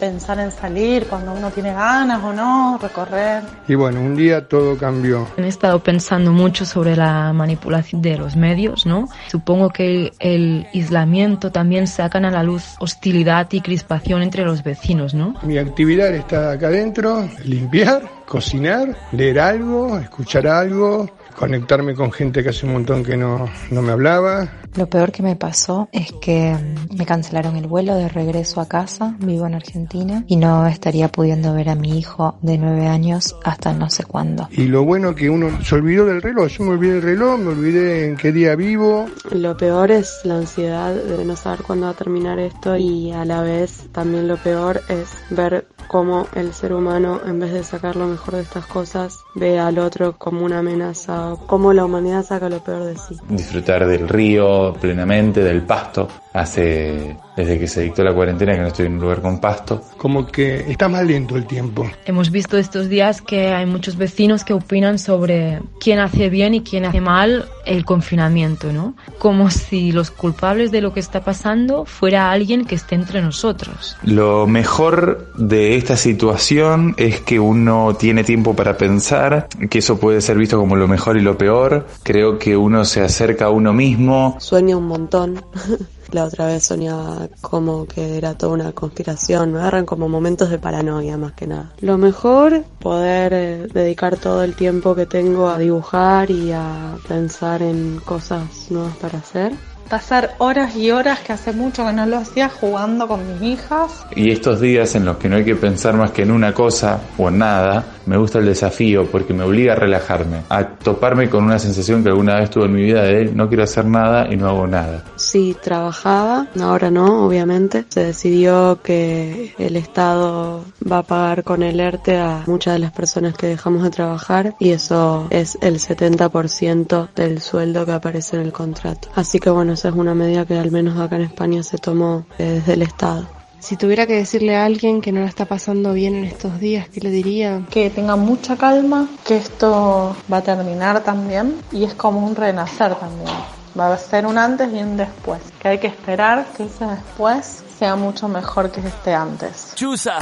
[0.00, 3.42] pensar en salir cuando uno tiene ganas o no, recorrer.
[3.68, 5.28] Y bueno, un día todo cambió.
[5.36, 9.08] He estado pensando mucho sobre la manipulación de los medios, ¿no?
[9.28, 15.12] Supongo que el aislamiento también sacan a la luz hostilidad y crispación entre los vecinos,
[15.12, 15.34] ¿no?
[15.42, 22.50] Mi actividad está acá adentro, limpiar, cocinar, leer algo, escuchar algo, conectarme con gente que
[22.50, 24.50] hace un montón que no, no me hablaba.
[24.76, 28.68] Lo peor que me pasó es que mm, me cancelaron el vuelo de regreso a
[28.68, 33.36] casa, vivo en Argentina, y no estaría pudiendo ver a mi hijo de nueve años
[33.44, 34.48] hasta no sé cuándo.
[34.52, 37.48] Y lo bueno que uno se olvidó del reloj, yo me olvidé del reloj, me
[37.48, 39.06] olvidé en qué día vivo.
[39.32, 43.24] Lo peor es la ansiedad de no saber cuándo va a terminar esto y a
[43.24, 47.96] la vez también lo peor es ver cómo el ser humano en vez de sacar
[47.96, 52.48] lo mejor de estas cosas ve al otro como una amenaza, cómo la humanidad saca
[52.48, 53.16] lo peor de sí.
[53.28, 56.08] Disfrutar del río plenamente, del pasto.
[56.32, 59.82] Hace, desde que se dictó la cuarentena que no estoy en un lugar con pasto.
[59.96, 61.90] Como que está más lento el tiempo.
[62.04, 66.60] Hemos visto estos días que hay muchos vecinos que opinan sobre quién hace bien y
[66.62, 68.94] quién hace mal el confinamiento, ¿no?
[69.18, 73.96] Como si los culpables de lo que está pasando fuera alguien que esté entre nosotros.
[74.02, 80.20] Lo mejor de esta situación es que uno tiene tiempo para pensar, que eso puede
[80.20, 81.86] ser visto como lo mejor y lo peor.
[82.02, 84.36] Creo que uno se acerca a uno mismo.
[84.38, 85.44] Sueño un montón.
[86.12, 89.52] La otra vez soñaba como que era toda una conspiración.
[89.52, 91.72] Me agarran como momentos de paranoia más que nada.
[91.80, 97.62] Lo mejor, poder eh, dedicar todo el tiempo que tengo a dibujar y a pensar
[97.62, 99.52] en cosas nuevas para hacer.
[99.90, 104.06] Pasar horas y horas que hace mucho que no lo hacía jugando con mis hijas.
[104.14, 107.00] Y estos días en los que no hay que pensar más que en una cosa
[107.18, 111.42] o en nada, me gusta el desafío porque me obliga a relajarme, a toparme con
[111.42, 114.36] una sensación que alguna vez tuve en mi vida de no quiero hacer nada y
[114.36, 115.04] no hago nada.
[115.16, 117.84] Sí, trabajaba, ahora no, obviamente.
[117.88, 122.92] Se decidió que el Estado va a pagar con el ERTE a muchas de las
[122.92, 128.42] personas que dejamos de trabajar y eso es el 70% del sueldo que aparece en
[128.42, 129.08] el contrato.
[129.16, 132.26] Así que bueno, esa es una medida que al menos acá en España se tomó
[132.36, 133.26] eh, desde el Estado.
[133.60, 136.90] Si tuviera que decirle a alguien que no la está pasando bien en estos días,
[136.90, 137.62] ¿qué le diría?
[137.70, 142.94] Que tenga mucha calma, que esto va a terminar también y es como un renacer
[142.96, 143.34] también.
[143.78, 145.40] Va a ser un antes y un después.
[145.58, 149.72] Que hay que esperar que ese después sea mucho mejor que este antes.
[149.76, 150.18] Chusa.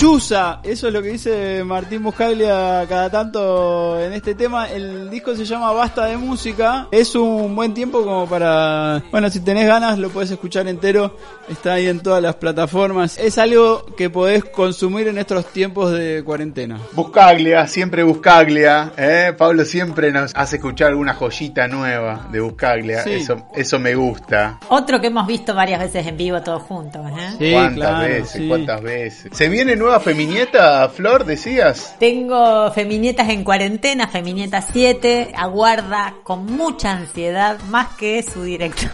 [0.00, 4.70] Chusa, eso es lo que dice Martín Buscaglia cada tanto en este tema.
[4.70, 6.88] El disco se llama Basta de Música.
[6.90, 9.02] Es un buen tiempo como para...
[9.10, 11.18] Bueno, si tenés ganas lo puedes escuchar entero.
[11.50, 13.18] Está ahí en todas las plataformas.
[13.18, 16.80] Es algo que podés consumir en estos tiempos de cuarentena.
[16.92, 18.92] Buscaglia, siempre Buscaglia.
[18.96, 19.34] ¿eh?
[19.36, 23.02] Pablo siempre nos hace escuchar alguna joyita nueva de Buscaglia.
[23.02, 23.10] Sí.
[23.16, 24.60] Eso, eso me gusta.
[24.70, 27.02] Otro que hemos visto varias veces en vivo todos juntos.
[27.38, 27.52] ¿eh?
[27.52, 28.42] ¿Cuántas veces?
[28.48, 29.36] ¿Cuántas veces?
[29.36, 31.96] ¿Se viene nueva Feminieta, Flor, decías?
[31.98, 38.92] Tengo Feminietas en cuarentena, Feminieta 7, aguarda con mucha ansiedad, más que su directora.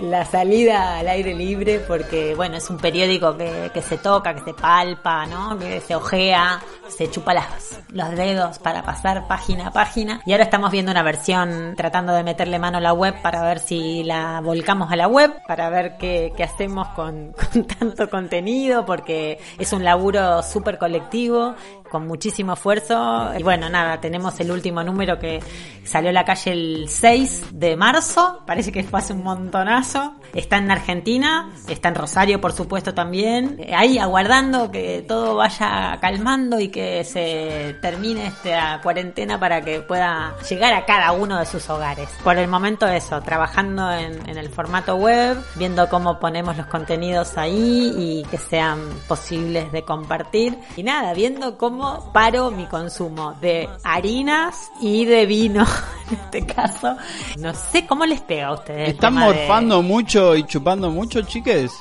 [0.00, 4.40] La salida al aire libre porque, bueno, es un periódico que, que se toca, que
[4.42, 5.58] se palpa, ¿no?
[5.58, 10.20] Que se ojea, se chupa las, los dedos para pasar página a página.
[10.26, 13.58] Y ahora estamos viendo una versión tratando de meterle mano a la web para ver
[13.58, 17.34] si la volcamos a la web, para ver qué, qué hacemos con,
[17.78, 21.54] tanto contenido, porque es un laburo súper colectivo
[21.92, 23.30] con muchísimo esfuerzo.
[23.38, 25.40] Y bueno, nada, tenemos el último número que
[25.84, 30.14] salió a la calle el 6 de marzo, parece que fue hace un montonazo.
[30.32, 33.56] Está en Argentina, está en Rosario por supuesto también.
[33.58, 39.80] Eh, Ahí aguardando que todo vaya calmando y que se termine esta cuarentena para que
[39.80, 42.08] pueda llegar a cada uno de sus hogares.
[42.24, 47.36] Por el momento eso, trabajando en, en el formato web, viendo cómo ponemos los contenidos
[47.36, 50.56] ahí y que sean posibles de compartir.
[50.76, 51.81] Y nada, viendo cómo
[52.12, 55.64] paro mi consumo de harinas y de vino,
[56.10, 56.96] en este caso.
[57.38, 58.90] No sé cómo les pega a ustedes.
[58.90, 61.72] ¿Están de- morfando mucho y chupando mucho, chiques?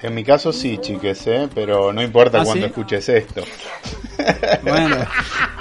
[0.00, 1.48] En mi caso sí, chiques, ¿eh?
[1.54, 2.70] pero no importa ¿Ah, cuando sí?
[2.70, 3.42] escuches esto.
[4.62, 4.96] Bueno.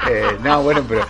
[0.09, 1.05] Eh, no, bueno, pero,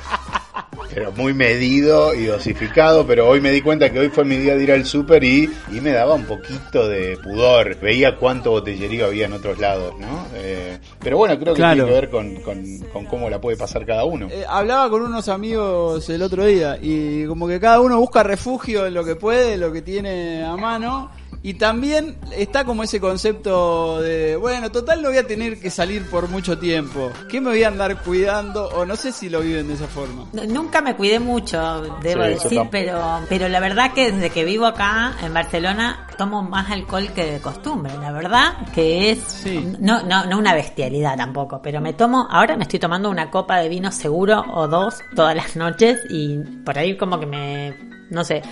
[0.94, 4.56] pero muy medido y dosificado, pero hoy me di cuenta que hoy fue mi día
[4.56, 7.78] de ir al súper y, y me daba un poquito de pudor.
[7.80, 10.28] Veía cuánto botellerío había en otros lados, ¿no?
[10.36, 11.86] Eh, pero bueno, creo que Claro.
[11.86, 14.28] tiene que ver con, con, con cómo la puede pasar cada uno.
[14.32, 18.86] Eh, hablaba con unos amigos el otro día y como que cada uno busca refugio
[18.86, 21.10] en lo que puede, en lo que tiene a mano.
[21.44, 26.08] Y también está como ese concepto de, bueno, total no voy a tener que salir
[26.10, 27.12] por mucho tiempo.
[27.30, 28.68] ¿Qué me voy a andar cuidando?
[28.70, 30.26] O no sé si lo viven de esa forma.
[30.34, 34.44] No, Nunca me cuidé mucho, debo Sí, decir, pero, pero la verdad que desde que
[34.44, 37.94] vivo acá en Barcelona tomo más alcohol que de costumbre.
[38.00, 39.46] La verdad que es
[39.80, 43.58] no, no, no una bestialidad tampoco, pero me tomo, ahora me estoy tomando una copa
[43.58, 47.76] de vino seguro o dos todas las noches y por ahí como que me,
[48.10, 48.44] no sé,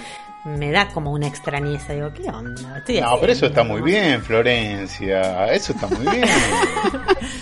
[0.45, 1.93] me da como una extrañeza.
[1.93, 2.77] Digo, ¿qué onda?
[2.77, 3.81] Estoy No, pero eso está haciendo?".
[3.81, 5.45] muy bien, Florencia.
[5.53, 6.27] Eso está muy bien.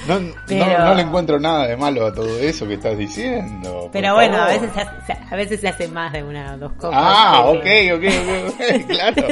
[0.07, 3.90] No, no- Pero- no le encuentro nada de malo a todo eso que estás diciendo.
[3.91, 6.72] Pero bueno, a veces, se hace, a veces se hace más de una o dos
[6.80, 6.98] copas.
[6.98, 9.28] Ah, ok, que- ok, ok, ok, claro.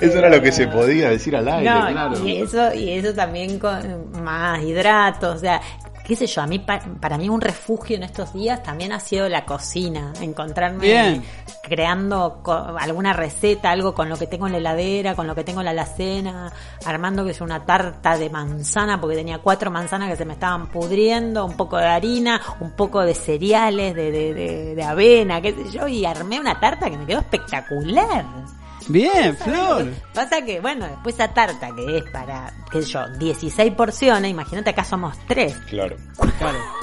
[0.00, 2.24] Eso era lo que se podía decir al aire, No, claro.
[2.28, 5.60] y eso, y eso también con más hidratos, o sea,
[6.04, 9.00] qué sé yo, a mí pa- para mí un refugio en estos días también ha
[9.00, 11.24] sido la cocina, encontrarme Bien.
[11.62, 15.44] creando co- alguna receta, algo con lo que tengo en la heladera, con lo que
[15.44, 16.52] tengo en la alacena,
[16.84, 20.66] armando que es una tarta de manzana porque tenía cuatro manzanas que se me estaban
[20.68, 25.54] pudriendo, un poco de harina, un poco de cereales, de, de, de, de avena, qué
[25.54, 28.24] sé yo, y armé una tarta que me quedó espectacular.
[28.88, 29.86] Bien, Flor.
[30.12, 34.70] Pasa que, bueno, después esa tarta que es para, qué sé yo, 16 porciones, imagínate
[34.70, 35.54] acá somos 3.
[35.70, 35.96] Claro.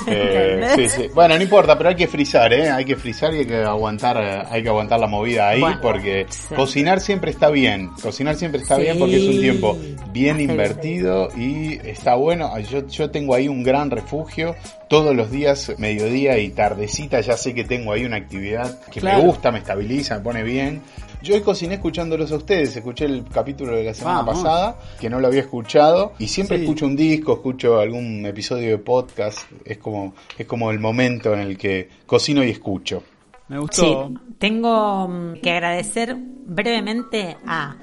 [0.08, 1.08] Eh, sí, sí.
[1.14, 2.72] Bueno, no importa, pero hay que frizar, ¿eh?
[2.72, 5.78] Hay que frizar y hay que aguantar, eh, hay que aguantar la movida ahí Bueno,
[5.80, 6.26] porque
[6.56, 7.90] cocinar siempre está bien.
[8.02, 8.82] Cocinar siempre está Sí.
[8.82, 9.78] bien porque es un tiempo
[10.12, 12.58] bien Hace invertido y está bueno.
[12.62, 14.56] Yo, yo tengo ahí un gran refugio.
[14.90, 19.20] Todos los días, mediodía y tardecita, ya sé que tengo ahí una actividad que Claro.
[19.20, 20.82] me gusta, me estabiliza, me pone bien.
[21.22, 24.42] Yo hoy cociné escuchándolos a ustedes, escuché el capítulo de la semana Vamos.
[24.44, 26.64] pasada, que no lo había escuchado, y siempre Sí.
[26.64, 31.42] escucho un disco, escucho algún episodio de podcast, es como, es como el momento en
[31.42, 33.04] el que cocino y escucho.
[33.50, 33.96] Me Sí,
[34.40, 37.76] tengo mm, que agradecer brevemente a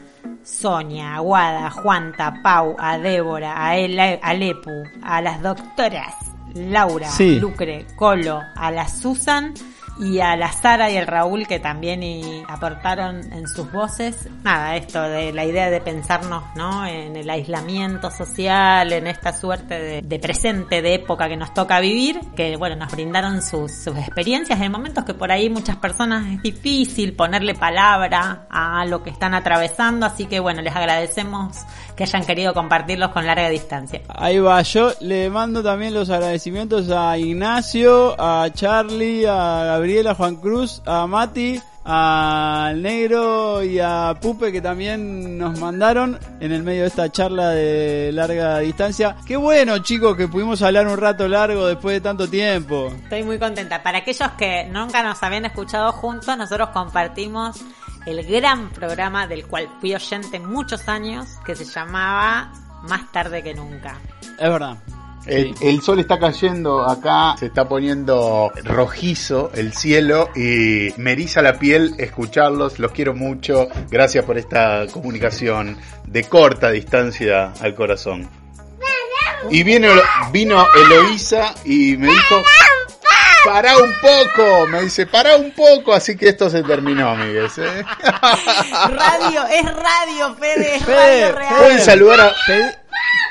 [0.43, 4.71] Sonia, a Guada, a Juanta, a Pau, a Débora, a, Ele- a Lepu,
[5.03, 6.15] a las doctoras
[6.55, 7.39] Laura, Sí.
[7.39, 9.53] Lucre, Colo, a la Susan
[10.01, 14.29] y a la Sara y el Raúl que también y aportaron en sus voces.
[14.45, 16.87] Nada, esto de la idea de pensarnos ¿no?
[16.87, 21.81] en el aislamiento social, en esta suerte de, de presente, de época que nos toca
[21.81, 26.27] vivir, que bueno, nos brindaron sus, sus experiencias en momentos que por ahí muchas personas
[26.27, 31.57] es difícil ponerle palabra a lo que están atravesando, así que bueno, les agradecemos
[31.99, 34.03] que hayan querido compartirlos con larga distancia.
[34.09, 40.15] Ahí va, yo le mando también los agradecimientos a Ignacio, a Charlie, a Gabriela, a
[40.15, 46.63] Juan Cruz, a Mati, al Negro y a Pupe que también nos mandaron en el
[46.63, 49.17] medio de esta charla de larga distancia.
[49.27, 52.93] Qué bueno chicos que pudimos hablar un rato largo después de tanto tiempo.
[53.03, 53.83] Estoy muy contenta.
[53.83, 57.61] Para aquellos que nunca nos habían escuchado juntos, nosotros compartimos
[58.09, 62.51] el gran programa del cual fui oyente muchos años, que se llamaba
[62.89, 63.99] Más tarde que nunca.
[64.39, 64.79] Es verdad.
[65.27, 71.43] El, el sol está cayendo acá, se está poniendo rojizo el cielo y me eriza
[71.43, 75.77] la piel escucharlos, los quiero mucho, gracias por esta comunicación
[76.07, 78.31] de corta distancia al corazón.
[79.51, 79.89] Y vino,
[80.33, 82.43] vino Eloísa y me dijo,
[83.45, 87.59] pará un poco, me dice, pará un poco, así que esto se terminó, amigues.
[87.59, 87.85] ¿eh?
[88.73, 91.55] Radio, es radio, Fede, es Fede, radio real.
[91.57, 92.33] Pueden saludar a...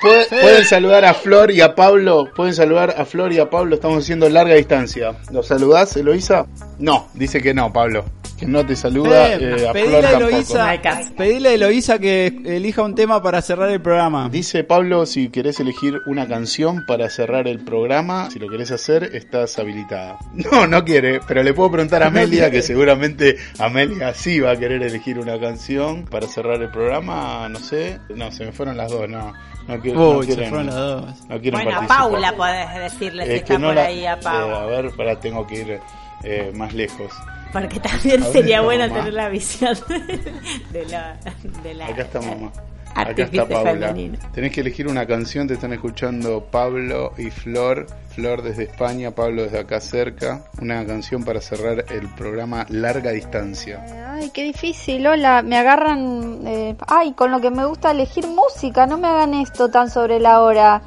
[0.02, 2.30] Pueden, pueden saludar a Flor y a Pablo.
[2.36, 3.76] Pueden saludar a Flor y a Pablo.
[3.76, 5.16] Estamos haciendo larga distancia.
[5.32, 6.46] ¿Los saludás, Eloisa?
[6.78, 8.06] No, dice que no, Pablo.
[8.38, 9.34] Que no te saluda.
[9.34, 10.30] Eh, eh, a pedile, Flor a tampoco.
[10.30, 10.81] Eloísa,
[11.18, 14.30] pedile a Eloísa que elija un tema para cerrar el programa.
[14.30, 19.09] Dice Pablo, si querés elegir una canción para cerrar el programa, si lo querés hacer,
[19.15, 20.18] estás habilitada.
[20.51, 24.51] No, no quiere, pero le puedo preguntar a No Amelia, que seguramente Amelia sí va
[24.51, 27.49] a querer elegir una canción para cerrar el programa.
[27.49, 29.34] No sé, no, se me fueron las dos, no.
[29.68, 31.05] No, quiero, no Uy, se quieren, fueron las dos.
[31.27, 31.88] no quieren Bueno, a.
[31.88, 34.49] Paula podés decirle si Es está que no por la- ahí a eh, Pau.
[34.55, 35.80] a ver, para tengo que ir
[36.23, 37.11] eh, más lejos.
[37.53, 38.99] Porque también ¿A dónde sería bueno mamá?
[38.99, 39.76] tener la visión
[40.72, 41.18] de la,
[41.64, 42.52] de la Acá está mamá.
[42.95, 43.90] Acá está Paula.
[43.90, 44.18] femenino.
[44.34, 47.86] Tenés que elegir una canción, te están escuchando Pablo y Flor.
[48.10, 50.45] Flor desde España, Pablo desde acá cerca.
[50.60, 53.86] Una canción para cerrar el programa Larga Distancia.
[54.15, 58.88] Ay, qué difícil, hola, me agarran, eh, ay, con lo que me gusta elegir música,
[58.88, 60.82] no me hagan esto tan sobre la hora.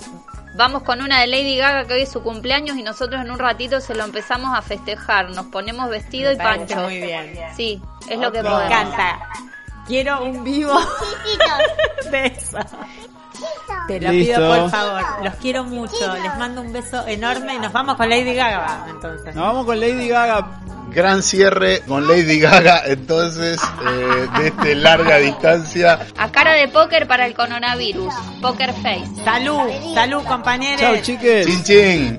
[0.54, 3.38] Vamos con una de Lady Gaga que hoy es su cumpleaños y nosotros en un
[3.38, 6.76] ratito se lo empezamos a festejar, nos ponemos vestido Me y pancho.
[6.76, 7.38] muy bien.
[7.56, 9.20] Sí, es lo que Me encanta.
[9.86, 10.78] Quiero un vivo
[12.10, 12.58] de eso.
[13.88, 14.36] Te lo Listo.
[14.36, 15.02] pido por favor.
[15.24, 16.14] Los quiero mucho.
[16.22, 19.34] Les mando un beso enorme y nos vamos con Lady Gaga entonces.
[19.34, 20.60] Nos vamos con Lady Gaga.
[20.90, 26.00] Gran cierre con Lady Gaga, entonces, eh, de este larga distancia.
[26.18, 28.12] A cara de póker para el coronavirus,
[28.42, 29.06] Poker Face.
[29.24, 30.80] Salud, salud compañeros.
[30.80, 31.46] Chau, chiques.
[31.46, 32.18] Chin chin.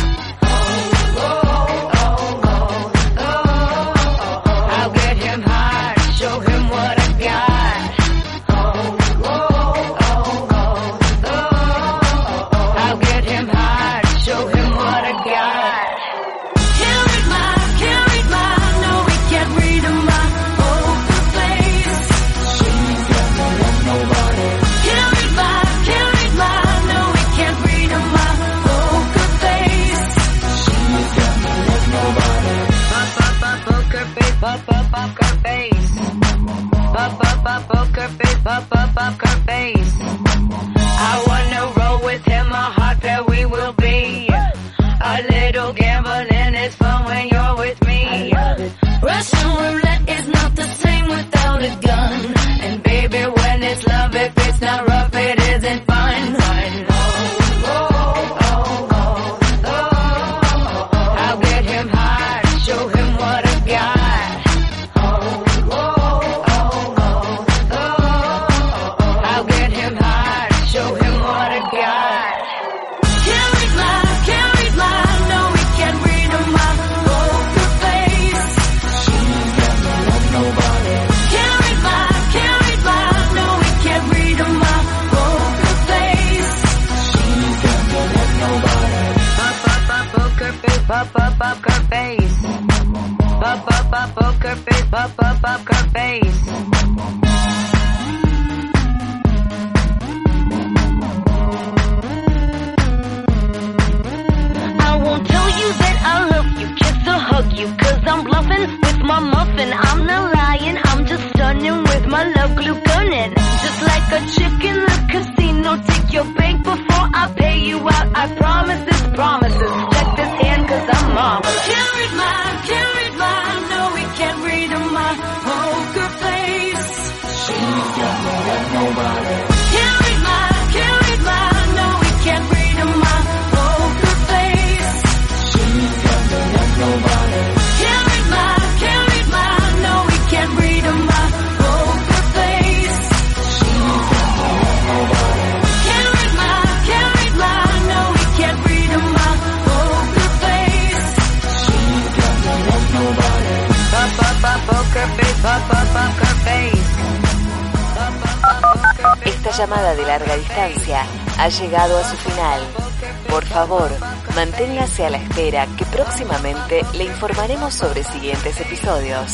[167.01, 169.33] Le informaremos sobre siguientes episodios.